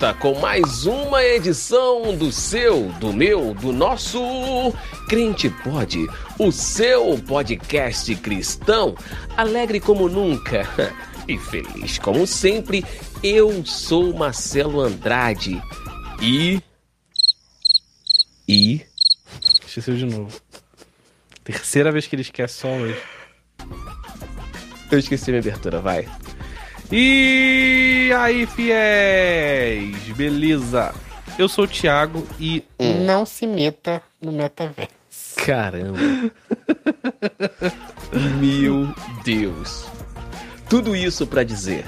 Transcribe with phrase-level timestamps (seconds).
[0.00, 4.18] volta com mais uma edição do seu, do meu, do nosso
[5.06, 6.06] Crente Pode,
[6.38, 8.94] o seu podcast cristão,
[9.36, 10.66] alegre como nunca
[11.28, 12.82] e feliz como sempre.
[13.22, 15.62] Eu sou Marcelo Andrade
[16.22, 16.62] e.
[18.48, 18.80] E.
[19.66, 20.40] Esqueceu de novo.
[21.44, 22.98] Terceira vez que ele esquece só hoje.
[24.90, 26.08] Eu esqueci minha abertura, vai.
[26.92, 29.96] E aí, fiéis!
[30.16, 30.92] Beleza?
[31.38, 32.64] Eu sou o Thiago e.
[33.06, 34.90] Não se meta no metaverso.
[35.44, 35.98] Caramba.
[38.40, 38.92] Meu
[39.24, 39.86] Deus.
[40.68, 41.84] Tudo isso para dizer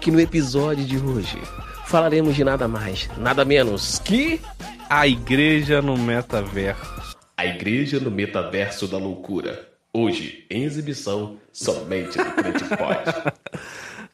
[0.00, 1.38] que no episódio de hoje
[1.86, 4.40] falaremos de nada mais, nada menos que
[4.88, 7.16] A igreja no metaverso.
[7.36, 9.68] a Igreja no Metaverso da Loucura.
[9.92, 13.32] Hoje, em exibição, somente no Crente Pode.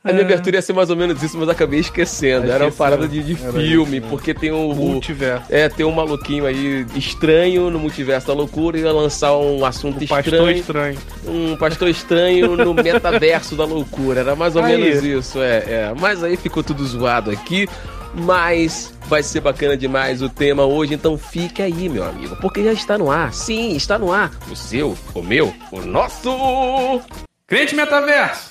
[0.03, 2.51] A minha abertura ia ser mais ou menos isso, mas acabei esquecendo.
[2.51, 4.09] Era uma parada de, de filme, isso, né?
[4.09, 5.45] porque tem o, o- Multiverso.
[5.51, 9.98] É, tem um maluquinho aí estranho no multiverso da loucura e ia lançar um assunto
[10.06, 10.51] Pastor estranho.
[10.59, 10.98] estranho.
[11.27, 14.21] Um pastor estranho no metaverso da loucura.
[14.21, 14.78] Era mais ou Aí.
[14.78, 15.95] menos isso, é, é.
[16.01, 17.69] Mas aí ficou tudo zoado aqui.
[18.15, 22.73] Mas vai ser bacana demais o tema hoje, então fique aí, meu amigo, porque já
[22.73, 23.33] está no ar.
[23.33, 24.33] Sim, está no ar.
[24.51, 27.01] O seu, o meu, o nosso.
[27.47, 28.50] Crente metaverso!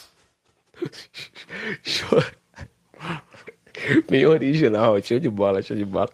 [1.83, 2.23] Show.
[4.09, 6.09] Bem original, show de bola, show de bola.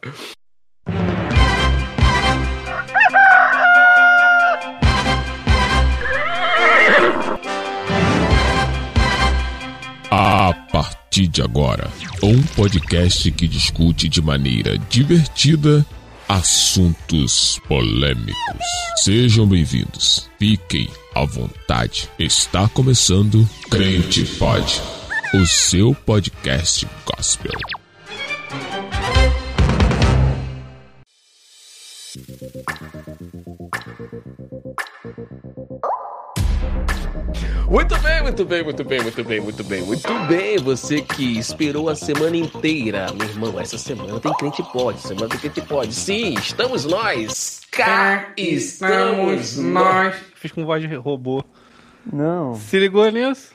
[10.11, 11.89] A partir de agora,
[12.21, 15.85] um podcast que discute de maneira divertida
[16.27, 18.65] assuntos polêmicos.
[18.97, 20.29] Sejam bem-vindos.
[20.39, 22.09] Fiquem à vontade.
[22.17, 24.81] Está começando Crente Pod,
[25.35, 27.51] o seu podcast gospel.
[37.69, 40.57] Muito bem, muito bem, muito bem, muito bem, muito bem, muito bem.
[40.59, 43.07] Você que esperou a semana inteira.
[43.13, 45.93] Meu irmão, essa semana tem crente pode, semana tem crente pode.
[45.93, 47.61] Sim, estamos nós.
[47.71, 50.15] Cá estamos nós.
[50.35, 51.43] Fiz com voz de robô.
[52.11, 52.55] Não.
[52.55, 53.51] Se ligou nisso?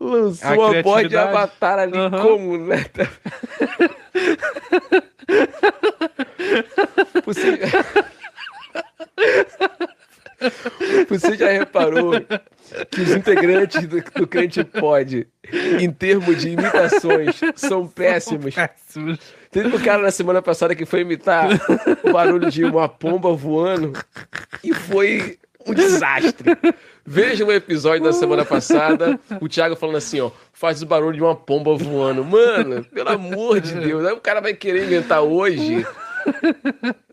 [0.00, 2.22] Lançou A a voz de avatar ali Aham.
[2.22, 2.84] como, né?
[7.24, 7.60] Você...
[11.08, 12.12] Você já reparou
[12.90, 15.26] que os integrantes do, do Crente Pod,
[15.80, 18.54] em termos de imitações, são péssimos?
[18.54, 19.18] Péssimos.
[19.50, 21.48] Teve um cara na semana passada que foi imitar
[22.02, 23.92] o barulho de uma pomba voando
[24.62, 26.56] e foi um desastre.
[27.06, 31.22] Veja o episódio da semana passada, o Thiago falando assim, ó, faz o barulho de
[31.22, 32.24] uma pomba voando.
[32.24, 35.86] Mano, pelo amor de Deus, aí o cara vai querer inventar hoje,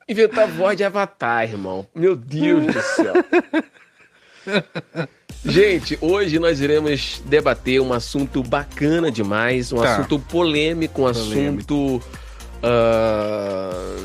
[0.08, 1.86] inventar voz de avatar, irmão.
[1.96, 3.14] Meu Deus do céu.
[5.44, 9.96] Gente, hoje nós iremos debater um assunto bacana demais, um Tá.
[9.98, 12.00] assunto polêmico, um Polêmico.
[12.00, 12.02] assunto.
[12.62, 13.96] ah,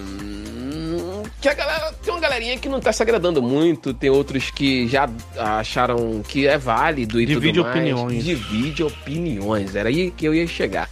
[1.41, 1.93] que a galera.
[2.03, 6.47] Tem uma galerinha que não tá se agradando muito, tem outros que já acharam que
[6.47, 7.77] é válido e Divide tudo mais.
[7.77, 8.25] opiniões.
[8.25, 9.75] Divide opiniões.
[9.75, 10.89] Era aí que eu ia chegar.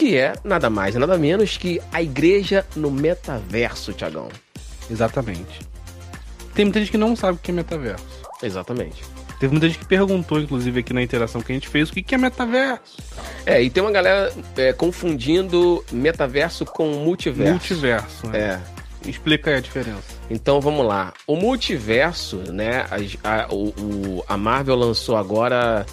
[0.00, 4.28] Que é nada mais, nada menos que a igreja no metaverso, Tiagão.
[4.90, 5.60] Exatamente.
[6.54, 8.04] Tem muita gente que não sabe o que é metaverso.
[8.42, 9.04] Exatamente.
[9.38, 12.02] Teve muita gente que perguntou, inclusive, aqui na interação que a gente fez, o que
[12.02, 12.96] que é metaverso?
[13.44, 17.52] É, e tem uma galera é, confundindo metaverso com multiverso.
[17.52, 18.38] Multiverso, né?
[18.38, 19.08] É.
[19.08, 20.02] Explica aí a diferença.
[20.30, 21.12] Então vamos lá.
[21.26, 22.86] O multiverso, né?
[23.22, 25.86] A, a- o, o- a Marvel lançou agora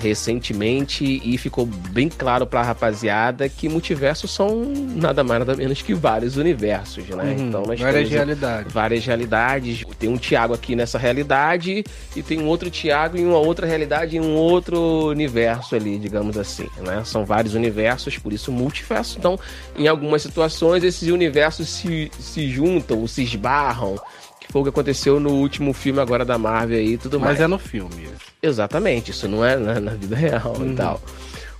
[0.00, 4.64] recentemente e ficou bem claro pra rapaziada que multiversos são
[4.96, 7.24] nada mais nada menos que vários universos, né?
[7.24, 8.72] Uhum, então nós várias realidades.
[8.72, 9.84] várias realidades.
[9.98, 11.84] Tem um Tiago aqui nessa realidade
[12.16, 16.36] e tem um outro Tiago em uma outra realidade, em um outro universo ali, digamos
[16.36, 17.02] assim, né?
[17.04, 19.18] São vários universos, por isso multiverso.
[19.18, 19.38] Então,
[19.76, 23.96] em algumas situações, esses universos se, se juntam, ou se esbarram,
[24.40, 27.32] que foi o que aconteceu no último filme agora da Marvel aí e tudo mais.
[27.32, 28.08] Mas é no filme.
[28.42, 30.72] Exatamente, isso não é na, na vida real Uhum.
[30.72, 31.00] e tal.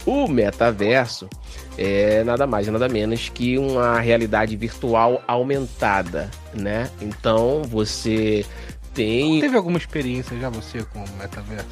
[0.06, 1.28] O metaverso
[1.76, 6.88] é nada mais nada menos que uma realidade virtual aumentada, né?
[7.02, 8.46] Então você
[8.94, 9.40] tem.
[9.40, 11.66] Teve alguma experiência já você com o metaverso?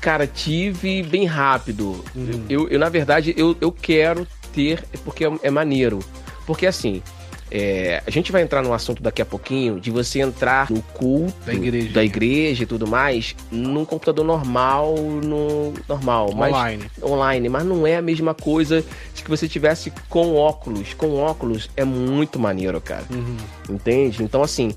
[0.00, 2.04] Cara, tive bem rápido.
[2.14, 2.44] Uhum.
[2.48, 4.24] Eu, eu, na verdade, eu, eu quero
[4.54, 5.98] ter, porque é, é maneiro.
[6.46, 7.02] Porque assim,
[7.50, 11.34] é, a gente vai entrar no assunto daqui a pouquinho de você entrar no culto
[11.46, 11.92] Da igreja.
[11.92, 16.84] da igreja e tudo mais num computador normal, no normal, mas Online.
[17.02, 18.84] online, mas não é a mesma coisa
[19.14, 20.94] de que você tivesse com óculos.
[20.94, 23.04] Com óculos é muito maneiro, cara.
[23.10, 23.36] Uhum.
[23.70, 24.22] Entende?
[24.22, 24.74] Então, assim,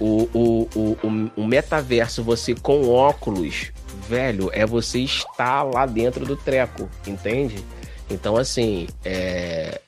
[0.00, 3.72] o, o, o, o, o metaverso, você com óculos,
[4.08, 7.64] velho, é você estar lá dentro do treco, entende?
[8.10, 9.80] Então, assim, é.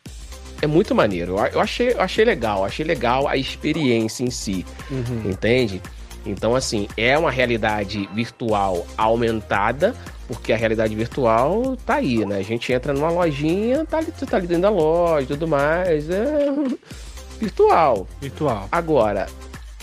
[0.62, 1.36] É muito maneiro.
[1.52, 5.30] Eu- achei, eu achei legal, achei legal a experiência em si, Uhum.
[5.30, 5.80] entende?
[6.26, 9.94] Então, assim, é uma realidade virtual aumentada,
[10.28, 12.36] porque a realidade virtual tá aí, né?
[12.38, 16.10] A gente entra numa lojinha, tá ali, tá ali dentro da loja e tudo mais.
[16.10, 16.46] É
[17.40, 18.06] virtual.
[18.20, 18.68] Virtual.
[18.70, 19.26] Agora,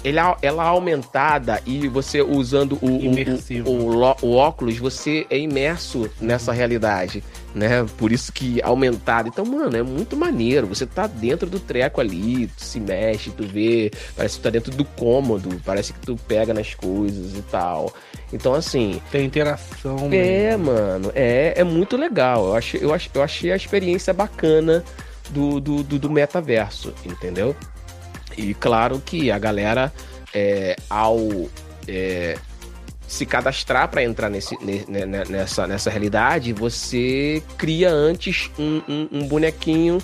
[0.03, 5.39] ele, é- ela é aumentada e você usando o, o- o, o óculos, você é
[5.39, 7.23] imerso nessa realidade,
[7.57, 7.85] né?
[7.97, 9.27] Por isso que aumentado.
[9.27, 10.67] Então, mano, é muito maneiro.
[10.67, 14.49] Você tá dentro do treco ali, tu se mexe, tu vê, parece que tu tá
[14.49, 17.93] dentro do cômodo, parece que tu pega nas coisas e tal.
[18.31, 19.97] Então, assim, Tem interação.
[20.11, 20.65] é, mesmo.
[20.65, 22.47] mano, é, é muito legal.
[22.47, 24.83] Eu achei, eu, achei, eu achei a experiência bacana
[25.29, 27.55] do, do, do, do metaverso, entendeu?
[28.37, 29.91] E claro que a galera,
[30.33, 31.17] é, ao
[31.87, 32.37] é,
[33.07, 38.81] se cadastrar para entrar nesse, ne- ne- ne- nessa, nessa realidade, você cria antes um,
[38.87, 39.97] um, um bonequinho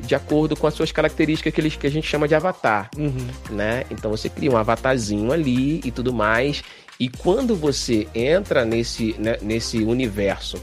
[0.00, 3.26] de acordo com as suas características que, eles, que a gente chama de avatar Uhum.
[3.50, 3.84] né?
[3.90, 6.62] Então você cria um avatarzinho ali e tudo mais.
[7.00, 10.56] E quando você entra nesse, né, nesse universo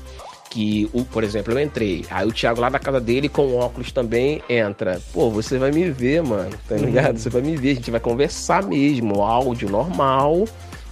[0.49, 3.91] que, o, por exemplo, eu entrei, aí o Thiago lá na casa dele com óculos
[3.91, 5.01] também entra.
[5.13, 7.17] Pô, você vai me ver, mano, tá ligado?
[7.17, 10.45] Você vai me ver, a gente vai conversar mesmo, áudio normal.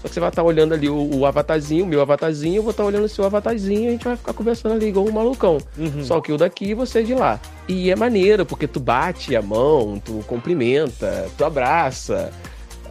[0.04, 2.72] Só que você vai estar olhando ali o, o avatarzinho, o meu avatarzinho, eu vou
[2.72, 5.58] estar olhando o seu avatarzinho e a gente vai ficar conversando ali igual um malucão.
[5.78, 6.04] Uhum.
[6.04, 7.40] Só que o daqui e você de lá.
[7.70, 12.32] E é maneiro, porque tu bate a mão, tu cumprimenta, tu abraça.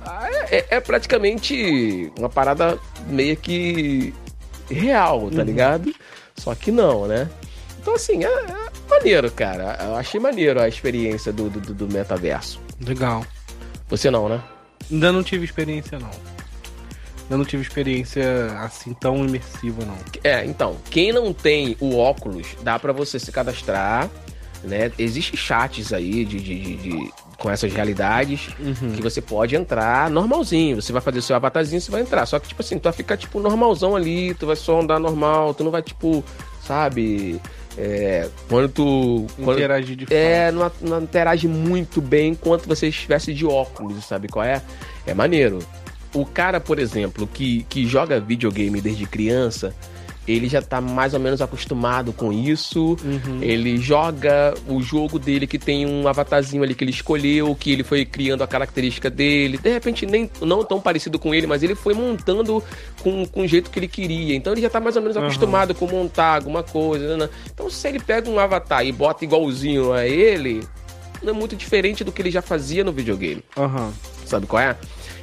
[0.05, 2.79] Ah, É, é praticamente uma parada
[3.09, 4.15] meio que
[4.71, 5.45] real, tá Uhum.
[5.45, 5.95] ligado?
[6.37, 7.29] Só que não, né?
[7.81, 9.79] Então, assim, é, é maneiro, cara.
[9.85, 12.59] Eu achei maneiro a experiência do, do- do metaverso.
[12.87, 13.23] Legal.
[13.91, 14.43] Você não, né?
[14.91, 16.11] Ainda não tive experiência, não.
[17.33, 18.25] Ainda não tive experiência
[18.61, 19.97] assim tão imersiva, não.
[20.23, 24.11] É, então, quem não tem o óculos, dá pra você se cadastrar,
[24.63, 24.93] né?
[24.99, 28.93] Existem chats aí de, de- de- de- com essas realidades Uhum.
[28.93, 30.81] que você pode entrar normalzinho.
[30.81, 32.27] Você vai fazer o seu avatarzinho, você vai entrar.
[32.27, 35.55] Só que, tipo assim, tu vai ficar, tipo, normalzão ali, tu vai só andar normal,
[35.55, 36.23] tu não vai, tipo,
[36.63, 37.41] sabe...
[37.79, 39.27] é, quando tu...
[39.43, 44.29] Quando, Interagir de é, não, não interage muito bem enquanto você estivesse de óculos, sabe
[44.29, 44.61] qual é?
[45.07, 45.61] É maneiro.
[46.15, 49.75] O cara, por exemplo, que, que joga videogame desde criança,
[50.27, 52.97] ele já tá mais ou menos acostumado com isso.
[53.05, 53.39] Uhum.
[53.41, 57.83] Ele joga o jogo dele que tem um avatarzinho ali que ele escolheu, que ele
[57.83, 59.59] foi criando a característica dele.
[59.59, 62.63] De repente, nem não tão parecido com ele, mas ele foi montando
[63.03, 64.37] com, com o jeito que ele queria.
[64.37, 67.17] Então ele já tá mais ou menos acostumado com montar alguma coisa.
[67.17, 67.29] né?
[67.53, 70.63] Então se ele pega um avatar e bota igualzinho a ele,
[71.23, 73.43] não é muito diferente do que ele já fazia no videogame.
[73.57, 73.93] Aham.
[74.25, 74.77] Sabe qual é?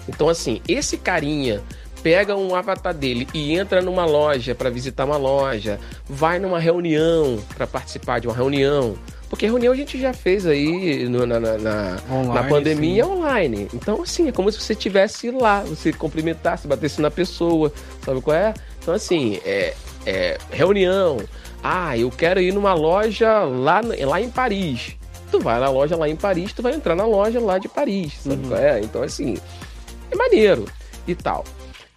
[0.09, 1.61] Então, assim, esse carinha
[2.03, 7.39] pega um avatar dele e entra numa loja para visitar uma loja, vai numa reunião
[7.55, 8.95] para participar de uma reunião.
[9.29, 13.11] Porque reunião a gente já fez aí no- na, na, na- Online, na pandemia sim.
[13.11, 13.67] online.
[13.73, 17.71] Então, assim, é como se você estivesse lá, você cumprimentasse, batesse na pessoa,
[18.03, 18.53] sabe qual é?
[18.81, 21.17] Então, assim, é, é reunião.
[21.61, 24.95] Ah, eu quero ir numa loja lá, lá em Paris.
[25.29, 28.13] Tu vai na loja lá em Paris, tu vai entrar na loja lá de Paris,
[28.23, 28.49] sabe Uhum.
[28.49, 28.79] qual é?
[28.81, 29.37] Então, assim,
[30.11, 30.65] é maneiro
[31.07, 31.43] e tal.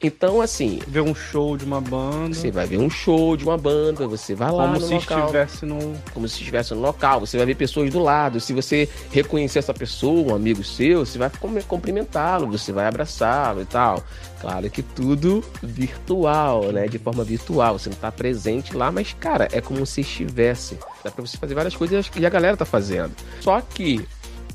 [0.05, 2.35] Então, assim, Ver um show de uma banda.
[2.35, 5.21] você vai ver um show de uma banda, você vai lá como no se local
[5.21, 5.79] estivesse no.
[6.13, 8.41] como se estivesse no local, você vai ver pessoas do lado.
[8.41, 13.63] Se você reconhecer essa pessoa, um amigo seu, você vai cum- cumprimentá-lo, você vai abraçá-lo
[13.63, 14.03] e tal.
[14.41, 16.89] Claro que tudo virtual, né?
[16.89, 17.79] De forma virtual.
[17.79, 20.77] Você não tá presente lá, mas, cara, é como se estivesse.
[21.05, 23.13] Dá pra você fazer várias coisas que a galera tá fazendo.
[23.41, 24.05] Só que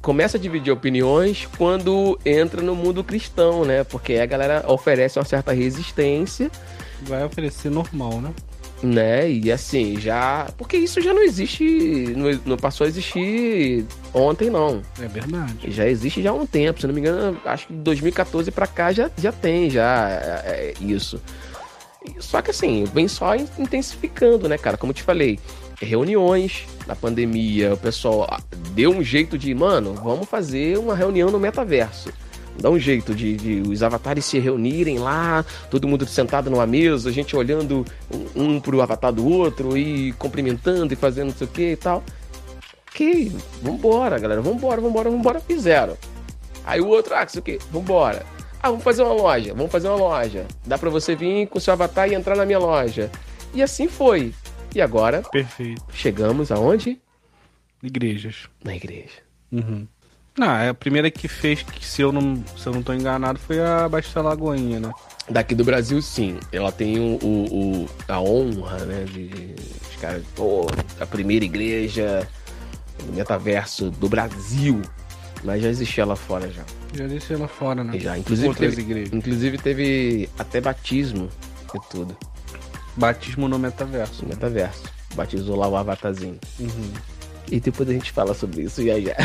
[0.07, 3.83] começa a dividir opiniões quando entra no mundo cristão, né?
[3.83, 6.49] Porque a galera oferece uma certa resistência
[7.01, 8.33] Vai oferecer normal, né?
[8.81, 9.29] né?
[9.29, 10.47] E assim, já.
[10.57, 11.61] Porque isso já não existe.
[12.15, 14.81] Não, não passou a existir ontem, não.
[15.01, 15.69] É verdade.
[15.71, 16.79] Já existe já há um tempo.
[16.79, 20.41] Se não me engano, acho que de 2014 pra cá já, já tem já é,
[20.45, 21.21] é, isso.
[22.17, 24.77] Só que assim, vem só in- intensificando, né, cara?
[24.77, 25.37] Como eu te falei,
[25.79, 28.39] reuniões na pandemia, o pessoal ah,
[28.71, 32.11] deu um jeito de, mano, vamos fazer uma reunião no metaverso.
[32.59, 37.09] Dá um jeito de, de os avatares se reunirem lá, todo mundo sentado numa mesa,
[37.09, 41.45] a gente olhando um, um pro avatar do outro e cumprimentando e fazendo não sei
[41.45, 42.03] o que e tal.
[42.89, 43.31] ok,
[43.61, 45.95] vambora, galera, vambora, vambora, vambora, fizeram.
[46.65, 48.25] Aí o outro, ah, isso aqui, vambora.
[48.61, 50.45] Ah, vamos fazer uma loja, vamos fazer uma loja.
[50.65, 53.11] Dá pra você vir com seu avatar e entrar na minha loja.
[53.53, 54.33] E assim foi.
[54.75, 55.83] E agora, Perfeito.
[55.91, 56.99] chegamos aonde?
[57.81, 58.47] Igrejas.
[58.63, 59.21] Na igreja.
[59.51, 59.87] Uhum.
[60.37, 63.39] Não, é a primeira que fez, que se eu não, se eu não tô enganado,
[63.39, 64.91] foi a Baixa Lagoinha, né?
[65.29, 66.37] Daqui do Brasil, sim.
[66.51, 69.03] Ela tem o, o- o- a honra, né?
[69.05, 69.55] De,
[69.89, 70.67] os caras, pô,
[70.99, 72.27] a primeira igreja
[73.03, 74.81] do metaverso do Brasil.
[75.43, 76.63] Mas já existia lá fora já.
[76.93, 77.97] Já deixei lá fora, né?
[77.99, 79.13] Já, inclusive teve, igrejas.
[79.13, 81.29] inclusive teve até batismo
[81.73, 82.15] e tudo.
[82.97, 84.23] Batismo no metaverso.
[84.23, 84.83] No metaverso.
[85.15, 86.39] Batizou lá o avatarzinho.
[86.59, 86.91] Uhum.
[87.49, 89.15] E depois a gente fala sobre isso já já.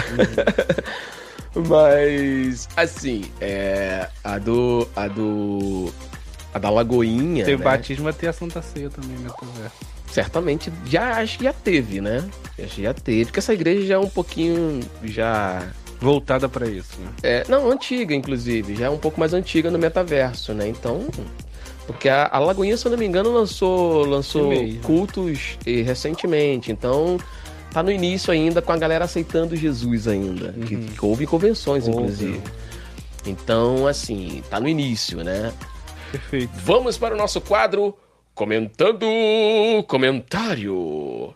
[1.69, 4.09] Mas, assim, é.
[4.23, 4.89] A do.
[4.95, 5.93] A do.
[6.55, 7.45] A da Lagoinha.
[7.45, 7.65] Teve né?
[7.65, 9.93] batismo, ter a Santa Ceia também, metaverso.
[10.11, 12.23] Certamente já acho que já teve, né?
[12.63, 13.25] Acho que já teve.
[13.25, 14.81] Porque essa igreja já é um pouquinho.
[15.05, 15.63] Já.
[16.01, 17.11] Voltada pra isso, né?
[17.23, 18.75] É, não, antiga, inclusive.
[18.75, 20.69] Já é um pouco mais antiga no metaverso, né?
[20.69, 21.07] Então.
[21.87, 24.51] Porque a, a Lagoinha, se eu não me engano, lançou, lançou
[24.83, 26.71] cultos eh, recentemente.
[26.71, 27.19] Então,
[27.73, 30.53] tá no início ainda, com a galera aceitando Jesus ainda.
[30.53, 30.87] Que, Uhum.
[30.87, 31.99] que houve convenções, Houve.
[32.03, 32.41] inclusive.
[33.27, 35.53] Então, assim, tá no início, né?
[36.11, 36.51] Perfeito.
[36.57, 37.97] Vamos para o nosso quadro
[38.35, 39.07] Comentando
[39.87, 41.35] Comentário.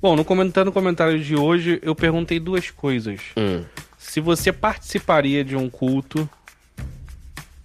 [0.00, 3.20] Bom, no comentando comentário de hoje, eu perguntei duas coisas.
[3.36, 3.64] Hum.
[3.98, 6.28] Se você participaria de um culto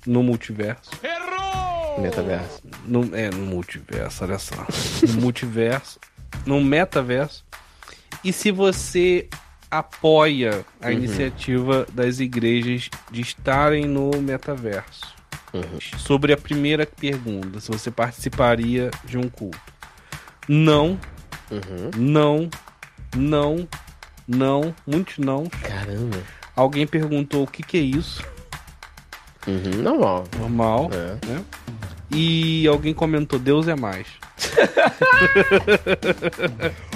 [0.06, 0.90] no multiverso.
[2.00, 2.62] Metaverso.
[2.86, 4.56] No, é, no multiverso, olha só.
[5.08, 6.00] No multiverso.
[6.46, 7.44] No metaverso.
[8.24, 9.28] E se você
[9.70, 10.92] apoia a Uhum.
[10.94, 15.02] iniciativa das igrejas de estarem no metaverso.
[15.54, 15.80] Uhum.
[15.98, 19.60] Sobre a primeira pergunta, se você participaria de um culto.
[20.48, 21.00] Não,
[21.50, 21.92] Uhum.
[21.98, 22.50] não,
[23.16, 23.68] não,
[24.28, 25.46] não, muitos não.
[25.48, 26.18] Caramba.
[26.56, 28.24] Alguém perguntou o que, que é isso.
[29.48, 29.82] Uhum.
[29.82, 30.24] Normal.
[30.38, 30.90] Normal.
[30.94, 31.26] É.
[31.28, 31.44] né?
[32.14, 34.06] E alguém comentou, Deus é mais.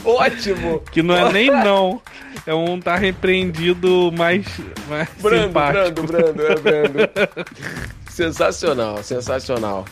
[0.04, 0.80] Ótimo!
[0.92, 2.02] Que não é nem não.
[2.46, 4.46] É um tá repreendido mais,
[4.88, 6.04] mais Brando, simpático.
[6.04, 6.56] brando, brando, é
[6.88, 7.10] brando.
[8.10, 9.86] sensacional, sensacional.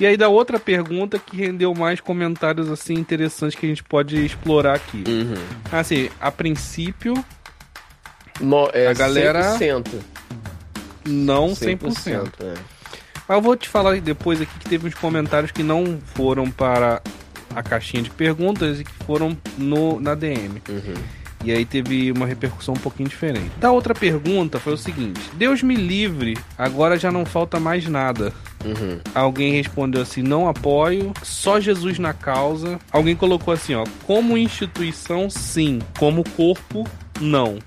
[0.00, 4.24] E aí da outra pergunta que rendeu mais comentários assim interessantes que a gente pode
[4.24, 5.04] explorar aqui.
[5.06, 5.34] Uhum.
[5.70, 7.14] Assim, a princípio,
[8.40, 10.00] No, é A galera- 100%.
[11.06, 12.32] não 100%.
[12.40, 12.54] é.
[13.28, 17.02] Mas eu vou te falar depois aqui que teve uns comentários que não foram para
[17.54, 20.62] a caixinha de perguntas e que foram no, na DM.
[20.68, 20.94] Uhum.
[21.44, 23.50] E aí teve uma repercussão um pouquinho diferente.
[23.58, 28.32] Da outra pergunta foi o seguinte: Deus me livre, agora já não falta mais nada.
[28.64, 28.98] Uhum.
[29.14, 32.78] Alguém respondeu assim: não apoio, só Jesus na causa.
[32.90, 36.88] Alguém colocou assim: ó, como instituição, sim, como corpo,
[37.20, 37.58] não.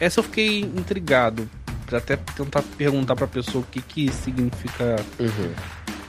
[0.00, 1.48] Essa eu fiquei intrigado.
[1.92, 5.52] Até tentar perguntar pra pessoa o que que significa Uhum.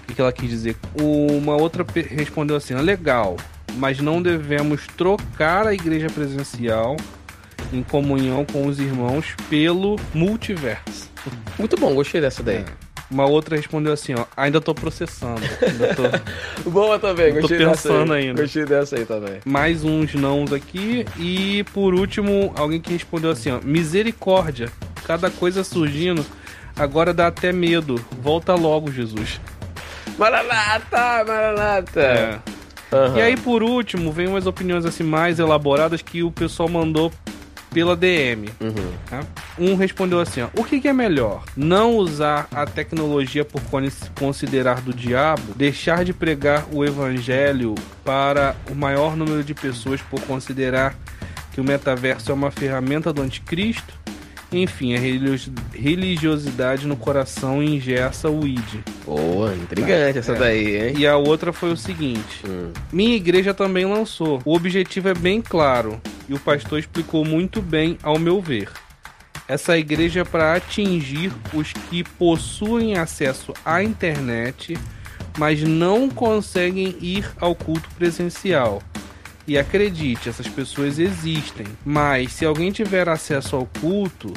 [0.09, 0.75] o que ela quis dizer.
[1.01, 3.37] Uma outra respondeu assim: "Ah, legal,
[3.75, 6.95] mas não devemos trocar a igreja presencial
[7.73, 11.09] em comunhão com os irmãos pelo multiverso.
[11.59, 12.63] Muito bom, gostei dessa daí.
[13.09, 15.41] Uma outra respondeu assim: ó, ainda tô processando.
[15.61, 16.03] Ainda tô...
[16.69, 18.27] Boa também, Tô gostei pensando aí.
[18.27, 18.41] ainda.
[18.41, 19.39] Gostei dessa aí também.
[19.45, 21.05] Mais uns nãos aqui.
[21.17, 24.69] E por último, alguém que respondeu assim: ó, misericórdia,
[25.05, 26.25] cada coisa surgindo.
[26.77, 27.95] Agora dá até medo.
[28.21, 29.39] Volta logo, Jesus.
[30.17, 32.01] Maranata, Maranata.
[32.01, 32.39] É.
[32.93, 33.17] Aham.
[33.17, 37.11] E aí, por último, vem umas opiniões assim mais elaboradas que o pessoal mandou
[37.73, 38.49] pela DM.
[38.61, 38.93] Uhum.
[39.09, 39.21] tá?
[39.59, 41.43] Um respondeu assim: ó, o que, que é melhor?
[41.55, 43.87] Não usar a tecnologia por con-
[44.19, 47.73] considerar do diabo, deixar de pregar o evangelho
[48.03, 50.95] para o maior número de pessoas por considerar
[51.53, 53.93] que o metaverso é uma ferramenta do anticristo?
[54.51, 58.79] Enfim, a religio- religiosidade no coração ingessa o id.
[59.05, 60.35] Boa, intrigante essa É.
[60.39, 60.93] daí, hein?
[60.97, 62.71] E a outra foi o seguinte: Hum.
[62.93, 64.41] minha igreja também lançou.
[64.45, 65.99] O objetivo é bem claro
[66.29, 68.69] e o pastor explicou muito bem, ao meu ver.
[69.47, 74.77] Essa igreja é para atingir os que possuem acesso à internet,
[75.37, 78.81] mas não conseguem ir ao culto presencial.
[79.47, 81.65] E acredite, essas pessoas existem.
[81.85, 84.33] Mas se alguém tiver acesso ao culto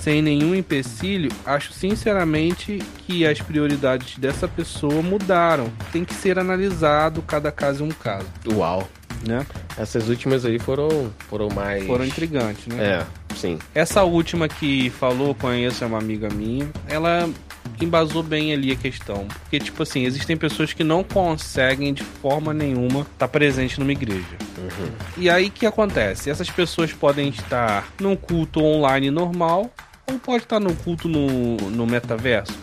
[0.00, 5.72] sem nenhum empecilho, acho sinceramente que as prioridades dessa pessoa mudaram.
[5.92, 8.88] Tem que ser analisado cada caso é um caso, Uau.
[9.26, 9.46] né?
[9.76, 11.86] Essas últimas aí foram, foram mais.
[11.86, 12.84] Foram intrigantes, né?
[12.84, 13.58] É, sim.
[13.74, 16.68] Essa última que falou, conheço, é uma amiga minha.
[16.88, 17.28] Ela
[17.80, 19.26] embasou bem ali a questão.
[19.42, 23.92] Porque, tipo assim, existem pessoas que não conseguem de forma nenhuma estar tá presente numa
[23.92, 24.36] igreja.
[24.58, 24.92] Uhum.
[25.16, 26.30] E aí o que acontece?
[26.30, 29.72] Essas pessoas podem estar num culto online normal
[30.06, 32.56] ou pode estar no culto no, no metaverso.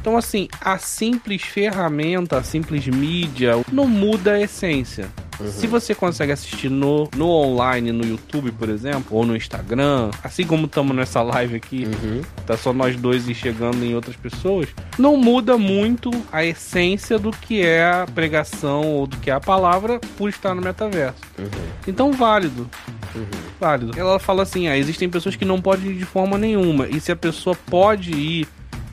[0.00, 5.08] Então, assim, a simples ferramenta, a simples mídia não muda a essência.
[5.38, 5.50] Uhum.
[5.50, 10.46] Se você consegue assistir no, no online, no YouTube, por exemplo, ou no Instagram, assim
[10.46, 12.22] como estamos nessa live aqui, uhum.
[12.46, 17.30] tá só nós dois e chegando em outras pessoas, não muda muito a essência do
[17.30, 21.20] que é a pregação ou do que é a palavra por estar no metaverso.
[21.38, 21.46] Uhum.
[21.86, 22.68] Então, válido.
[23.14, 23.26] Uhum.
[23.60, 23.98] Válido.
[23.98, 26.86] Ela fala assim: ah, existem pessoas que não podem ir de forma nenhuma.
[26.88, 28.48] E se a pessoa pode ir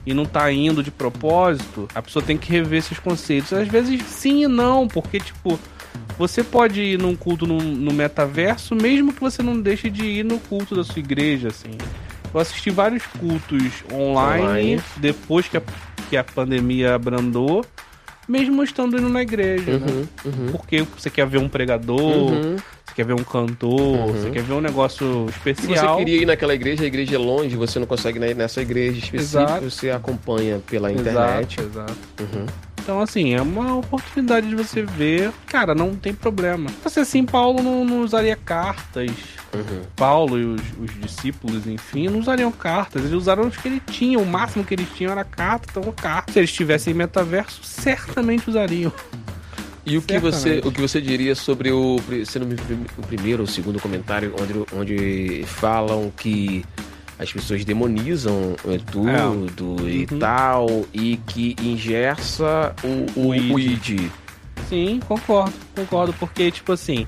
[0.06, 3.54] e não tá indo de propósito, a pessoa tem que rever esses conceitos.
[3.54, 5.60] Às vezes sim e não, porque, tipo,
[6.18, 10.24] você pode ir num culto no, no, metaverso, mesmo que você não deixe de ir
[10.24, 11.72] no culto da sua igreja, assim.
[12.34, 14.84] Eu assisti vários cultos online, online.
[14.98, 15.62] depois que a,
[16.10, 17.64] que a pandemia abrandou,
[18.28, 19.86] mesmo estando indo na igreja, né?
[19.86, 20.08] uhum, né?
[20.26, 20.52] Uhum.
[20.52, 22.56] Porque você quer ver um pregador, uhum.
[22.56, 24.14] você quer ver um cantor, uhum.
[24.14, 25.76] você quer ver um negócio especial.
[25.76, 28.62] Se você queria ir naquela igreja, a igreja é longe, você não consegue ir nessa
[28.62, 29.70] igreja específica, exato.
[29.70, 31.60] você acompanha pela internet.
[31.60, 32.64] Exato, exato.
[32.84, 35.32] Então, assim, é uma oportunidade de você ver.
[35.48, 36.70] Cara, não tem problema.
[36.86, 39.10] Se assim, Paulo não, não usaria cartas.
[39.54, 39.82] Uhum.
[39.96, 43.04] Paulo e os, os, discípulos, enfim, não usariam cartas.
[43.04, 44.20] Eles usaram os que ele tinha.
[44.20, 46.34] O máximo que eles tinham era carta, então carta.
[46.34, 48.92] Se eles tivessem metaverso, certamente usariam.
[49.86, 52.54] E o que, você, o que você diria sobre o, sendo
[52.98, 56.66] o primeiro ou segundo comentário, onde, onde falam que
[57.18, 58.56] as pessoas demonizam
[58.92, 59.92] tudo é.
[59.92, 60.20] e uhum.
[60.20, 64.10] tal, e que ingerça o, o, o, id.
[64.68, 67.06] Sim, concordo, concordo, porque, tipo assim,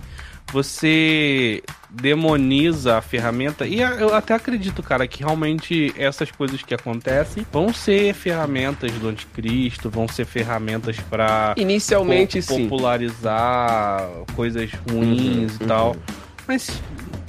[0.52, 7.46] você demoniza a ferramenta, e eu até acredito, cara, que realmente essas coisas que acontecem
[7.52, 15.60] vão ser ferramentas do anticristo, vão ser ferramentas para inicialmente po popularizar coisas ruins uhum,
[15.62, 15.88] e tal.
[15.92, 16.00] Uhum.
[16.48, 16.82] Mas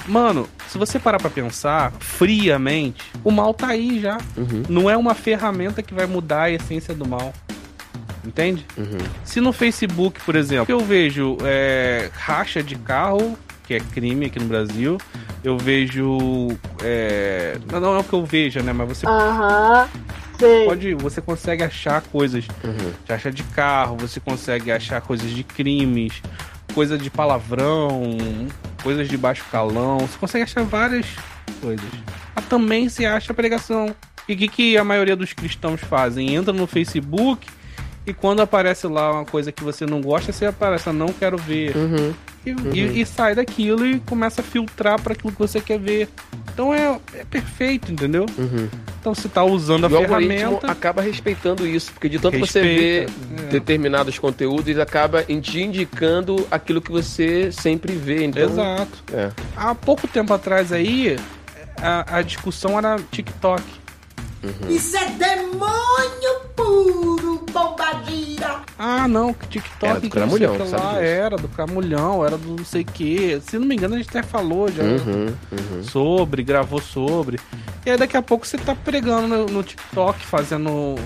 [0.06, 4.18] Mano, se você parar pra pensar friamente, o mal tá aí já.
[4.36, 4.62] Uhum.
[4.68, 7.32] Não é uma ferramenta que vai mudar a essência do mal.
[8.24, 8.66] Entende?
[8.76, 8.98] Uhum.
[9.24, 14.38] Se no Facebook, por exemplo, eu vejo é, racha de carro, que é crime aqui
[14.38, 14.98] no Brasil,
[15.44, 16.48] eu vejo.
[16.82, 18.72] É, não é o que eu vejo, né?
[18.72, 19.06] Mas você.
[19.06, 19.88] Aham.
[20.66, 22.92] Pode, você consegue achar coisas uhum.
[23.06, 26.20] de acha de carro, você consegue achar coisas de crimes,
[26.74, 28.16] coisa de palavrão,
[28.82, 29.98] coisas de baixo calão.
[30.00, 31.06] Você consegue achar várias
[31.60, 31.86] coisas.
[32.34, 33.94] Mas também se acha pregação.
[34.28, 36.34] E o que, que a maioria dos cristãos fazem?
[36.34, 37.46] Entra no Facebook
[38.06, 41.76] e quando aparece lá uma coisa que você não gosta, você aparece, não quero ver.
[41.76, 42.14] Uhum.
[42.46, 42.72] E, uhum.
[42.72, 46.08] e, e, sai daquilo e começa a filtrar para aquilo que você quer ver.
[46.56, 48.24] Então é, é perfeito, entendeu?
[48.38, 48.66] Uhum.
[48.98, 50.72] Então você tá usando a e ferramenta.
[50.72, 53.50] acaba respeitando isso, porque de tanto Respeita, você ver é.
[53.50, 58.24] determinados conteúdos, ele acaba te indicando aquilo que você sempre vê.
[58.24, 59.04] Então, Exato.
[59.12, 59.30] É.
[59.54, 61.18] Há pouco tempo atrás aí,
[61.76, 63.62] a, a discussão era TikTok.
[64.46, 64.70] Uhum.
[64.70, 68.62] Isso é demônio puro, bombadira!
[68.78, 72.64] Ah, não, que TikTok era do Cramulhão, que lá, era do Cramulhão, era do não
[72.64, 73.40] sei o que.
[73.40, 75.82] Se não me engano, a gente até falou já uhum, uhum.
[75.82, 77.40] sobre, gravou sobre.
[77.84, 80.96] E aí daqui a pouco você tá pregando no, no TikTok, fazendo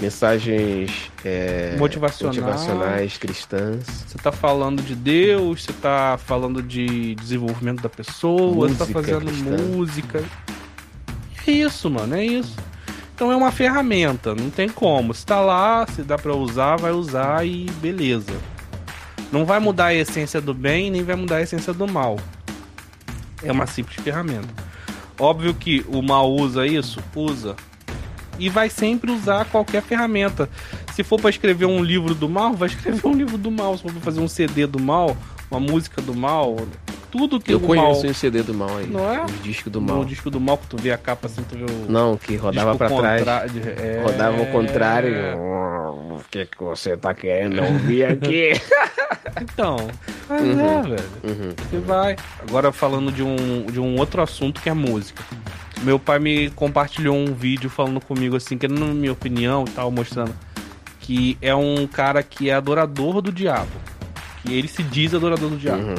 [0.00, 2.38] mensagens é, motivacionais.
[2.38, 3.84] motivacionais cristãs.
[4.06, 9.00] Você tá falando de Deus, você tá falando de desenvolvimento da pessoa, música você tá
[9.00, 9.56] fazendo cristã.
[9.56, 10.24] música.
[11.48, 12.54] É isso, mano, é isso.
[13.14, 15.14] Então é uma ferramenta, não tem como.
[15.14, 18.34] Se tá lá, se dá para usar, vai usar e beleza.
[19.32, 22.18] Não vai mudar a essência do bem, nem vai mudar a essência do mal.
[23.42, 24.48] É uma simples ferramenta.
[25.18, 27.56] Óbvio que o mal usa isso, usa.
[28.38, 30.50] E vai sempre usar qualquer ferramenta.
[30.94, 33.74] Se for para escrever um livro do mal, vai escrever um livro do mal.
[33.74, 35.16] Se for pra fazer um CD do mal,
[35.50, 36.54] uma música do mal,
[37.10, 38.10] tudo que eu o conheço mal...
[38.10, 38.86] o CD do mal aí.
[38.86, 39.24] Não é?
[39.24, 40.00] O disco do mal.
[40.00, 41.90] O disco do mal que tu vê a capa assim, tu vê o.
[41.90, 43.52] Não, que rodava para trás.
[43.56, 44.02] É...
[44.02, 45.14] Rodava ao contrário.
[46.18, 48.52] O que, que você tá querendo ouvir aqui?
[49.40, 49.76] então,
[50.28, 50.60] mas uhum.
[50.60, 51.08] é, velho.
[51.24, 51.54] Uhum.
[51.70, 52.16] Você vai.
[52.40, 55.22] Agora falando de um, de um outro assunto que é música.
[55.82, 60.34] Meu pai me compartilhou um vídeo falando comigo assim, querendo minha opinião e tal, mostrando
[61.00, 63.70] que é um cara que é adorador do diabo.
[64.42, 65.82] Que ele se diz adorador do diabo.
[65.82, 65.94] Uhum.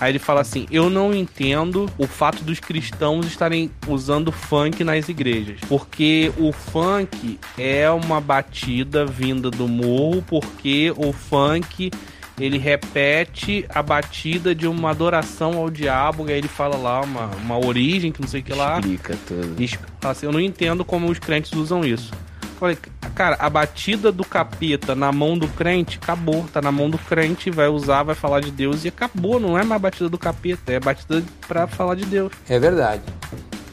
[0.00, 5.08] Aí ele fala assim: Eu não entendo o fato dos cristãos estarem usando funk nas
[5.08, 5.58] igrejas.
[5.68, 11.90] Porque o funk é uma batida vinda do morro, porque o funk
[12.38, 17.26] ele repete a batida de uma adoração ao diabo, e aí ele fala lá uma,
[17.26, 18.80] uma origem, que não sei o que lá.
[18.80, 19.54] Explica tudo.
[20.02, 22.12] Assim, eu não entendo como os crentes usam isso.
[22.58, 22.78] Falei,
[23.14, 26.46] cara, a batida do capeta na mão do crente acabou.
[26.52, 29.40] Tá na mão do crente, vai usar, vai falar de Deus e acabou.
[29.40, 32.32] Não é mais batida do capeta, é batida pra falar de Deus.
[32.48, 33.02] É verdade.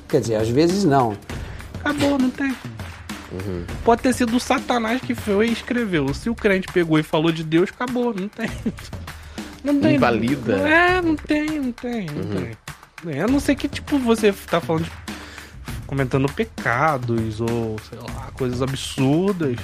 [0.09, 1.17] Quer dizer, às vezes não.
[1.79, 2.55] Acabou, não tem.
[3.83, 6.13] Pode ter sido o Satanás que foi e escreveu.
[6.13, 8.49] Se o crente pegou e falou de Deus, acabou, não tem.
[9.63, 9.95] Não tem.
[9.95, 10.53] Invalida.
[10.67, 12.51] É, não tem, não tem, não tem.
[13.13, 14.91] É, a não ser que, tipo, você tá falando de.
[15.91, 19.57] Comentando pecados ou, sei lá, coisas absurdas.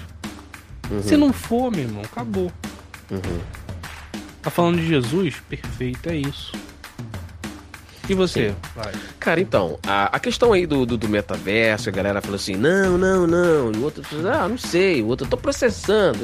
[1.01, 2.51] Se não for, meu irmão, acabou.
[4.41, 5.35] Tá falando de Jesus?
[5.49, 6.51] Perfeito, é isso.
[8.09, 8.53] E você?
[9.17, 12.97] Cara, então, a, a questão aí do, do, do metaverso, a galera falou assim, não,
[12.97, 13.71] não, não.
[13.71, 16.19] E o outro, ah, não sei, o outro, eu tô processando.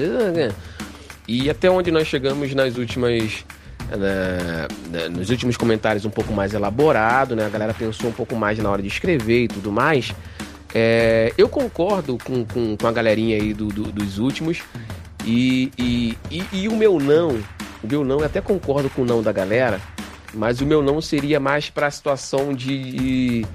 [1.25, 3.45] E até onde nós chegamos nas últimas.
[3.91, 7.45] Né, nos últimos comentários um pouco mais elaborado, né?
[7.45, 10.13] A galera pensou um pouco mais na hora de escrever e tudo mais.
[10.73, 14.61] É, eu concordo com, com, com a galerinha aí do, do- dos últimos.
[15.25, 17.29] E, e, e, e o meu não,
[17.83, 19.79] o meu não, eu até concordo com o não da galera,
[20.33, 23.45] mas o meu não seria mais pra situação de.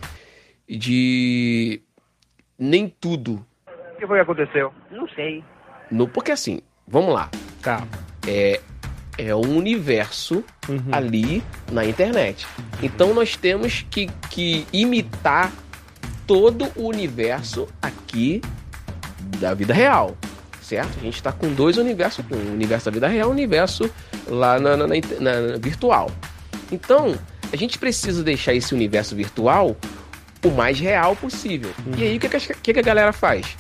[0.69, 1.81] de.
[2.59, 3.45] nem tudo.
[3.95, 4.73] O que foi que aconteceu?
[4.91, 5.43] Não sei.
[5.91, 7.29] No, porque assim, vamos lá.
[7.63, 7.85] Tá.
[8.27, 8.61] É,
[9.19, 10.83] é um universo Uhum.
[10.93, 12.47] ali na internet.
[12.83, 15.51] Então nós temos que, que imitar
[16.27, 18.41] todo o universo aqui
[19.41, 20.17] da vida real.
[20.63, 20.91] Certo?
[20.99, 22.23] A gente está com dois universos.
[22.31, 23.91] Um universo da vida real e um universo
[24.27, 26.11] lá na, na- na na- virtual.
[26.71, 27.17] Então,
[27.51, 29.75] a gente precisa deixar esse universo virtual
[30.45, 31.71] o mais real possível.
[31.97, 33.57] E aí, o que, que que a galera faz?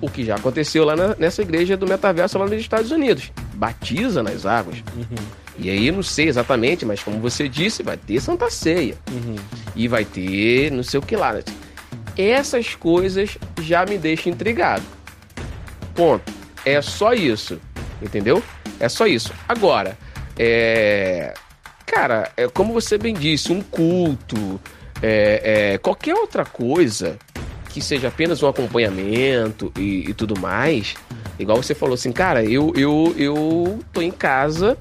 [0.00, 3.30] O que já aconteceu lá na- nessa igreja do metaverso lá nos Estados Unidos.
[3.62, 4.82] Batiza nas águas.
[5.56, 8.96] E aí, não sei exatamente, mas como você disse, vai ter Santa Ceia.
[9.76, 11.38] E vai ter não sei o que lá.
[12.18, 14.82] Essas coisas já me deixam intrigado.
[15.94, 16.32] Ponto.
[16.64, 17.60] É só isso.
[18.02, 18.42] Entendeu?
[18.80, 19.32] É só isso.
[19.48, 19.96] Agora,
[20.36, 21.32] é.
[21.86, 24.60] Cara, é como você bem disse, um culto,
[25.00, 27.16] é, é, qualquer outra coisa
[27.68, 30.96] que seja apenas um acompanhamento e, e tudo mais.
[31.42, 34.78] Igual você falou assim, cara, eu, eu, eu tô em casa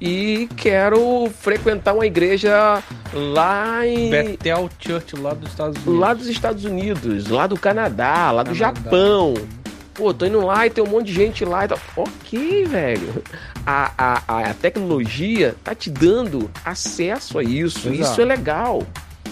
[0.00, 2.82] e quero frequentar uma igreja
[3.14, 4.10] lá em.
[4.10, 6.00] Bethel Church lá dos Estados Unidos.
[6.00, 8.80] Lá dos Estados Unidos, lá do Canadá, lá do Canadá.
[8.82, 9.34] Japão.
[9.94, 11.78] Pô, tô indo lá e tem um monte de gente lá e tal.
[11.96, 13.22] Ok, velho.
[13.64, 17.88] A, a, a, a tecnologia tá te dando acesso a isso.
[17.88, 18.00] Exato.
[18.00, 18.82] Isso é legal.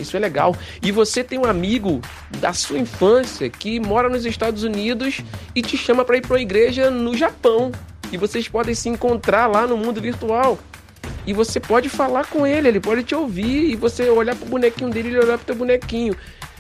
[0.01, 0.57] Isso é legal.
[0.83, 2.01] E você tem um amigo
[2.39, 5.21] da sua infância que mora nos Estados Unidos
[5.55, 7.71] e te chama pra ir pra uma igreja no Japão.
[8.13, 10.59] E vocês podem se encontrar lá no mundo virtual.
[11.27, 14.91] E você pode falar com ele, ele pode te ouvir e você olhar pro bonequinho
[14.91, 16.17] dele e ele olhar pro teu bonequinho.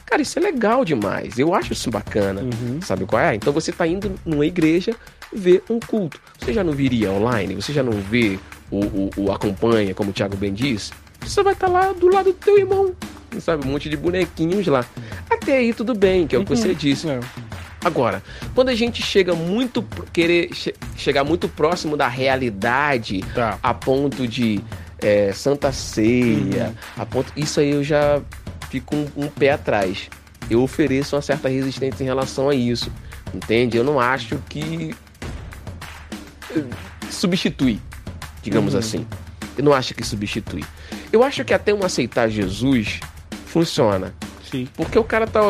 [0.06, 1.38] Cara, isso é legal demais.
[1.38, 2.42] Eu acho isso bacana.
[2.82, 3.34] Sabe qual é?
[3.34, 4.94] Então você tá indo numa igreja
[5.32, 6.20] ver um culto.
[6.38, 7.54] Você já não viria online?
[7.54, 8.38] Você já não vê
[8.70, 10.92] o, o, o acompanha, como o Thiago bem disse?
[11.20, 12.94] Você vai estar lá do lado do teu irmão.
[13.38, 13.66] Sabe?
[13.66, 14.84] Um monte de bonequinhos lá.
[15.30, 17.08] Até aí tudo bem, que é o que você disse.
[17.08, 17.20] É.
[17.84, 18.22] Agora,
[18.54, 23.58] quando a gente chega muito querer che- chegar muito próximo da realidade, Tá.
[23.62, 24.60] a ponto de
[25.02, 28.20] é, Santa Ceia, a ponto isso aí eu já
[28.68, 30.10] fico um, um pé atrás.
[30.50, 32.92] Eu ofereço uma certa resistência em relação a isso,
[33.32, 33.76] entende?
[33.78, 34.94] Eu não acho que
[36.54, 36.64] eh,
[37.10, 37.80] substitui,
[38.42, 39.06] digamos assim.
[39.56, 40.64] Eu não acho que substitui.
[41.12, 43.00] Eu acho que até um aceitar Jesus
[43.50, 44.14] funciona.
[44.50, 44.68] Sim.
[44.74, 45.40] Porque o cara tá,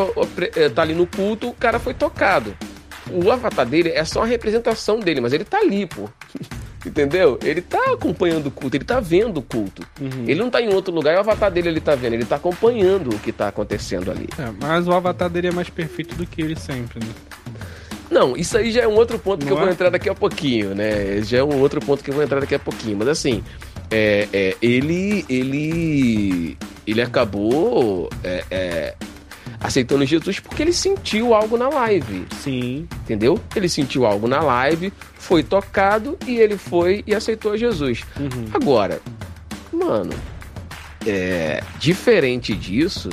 [0.55, 2.55] eh, tá ali no culto, o cara foi tocado.
[3.09, 6.09] O avatar dele é só uma representação dele, mas ele tá ali, pô.
[6.85, 7.37] Entendeu?
[7.43, 9.83] Ele tá acompanhando o culto, ele tá vendo o culto.
[10.25, 12.37] Ele não tá em outro lugar e o avatar dele ele tá vendo, ele tá
[12.37, 14.27] acompanhando o que tá acontecendo ali.
[14.39, 17.13] É, mas o avatar dele é mais perfeito do que ele sempre, né?
[18.09, 19.71] Não, isso aí já é um outro ponto que Não eu vou é?
[19.71, 21.21] entrar daqui a pouquinho, né?
[21.21, 22.97] Já é um outro ponto que eu vou entrar daqui a pouquinho.
[22.97, 23.43] Mas assim,
[23.91, 28.95] é, é, ele, ele, ele acabou é, é,
[29.59, 32.87] aceitando Jesus porque ele sentiu algo na live, Sim.
[33.03, 33.39] entendeu?
[33.55, 38.03] Ele sentiu algo na live, foi tocado e ele foi e aceitou Jesus.
[38.19, 38.45] Uhum.
[38.53, 38.99] Agora,
[39.71, 40.13] mano,
[41.05, 43.09] é, diferente disso,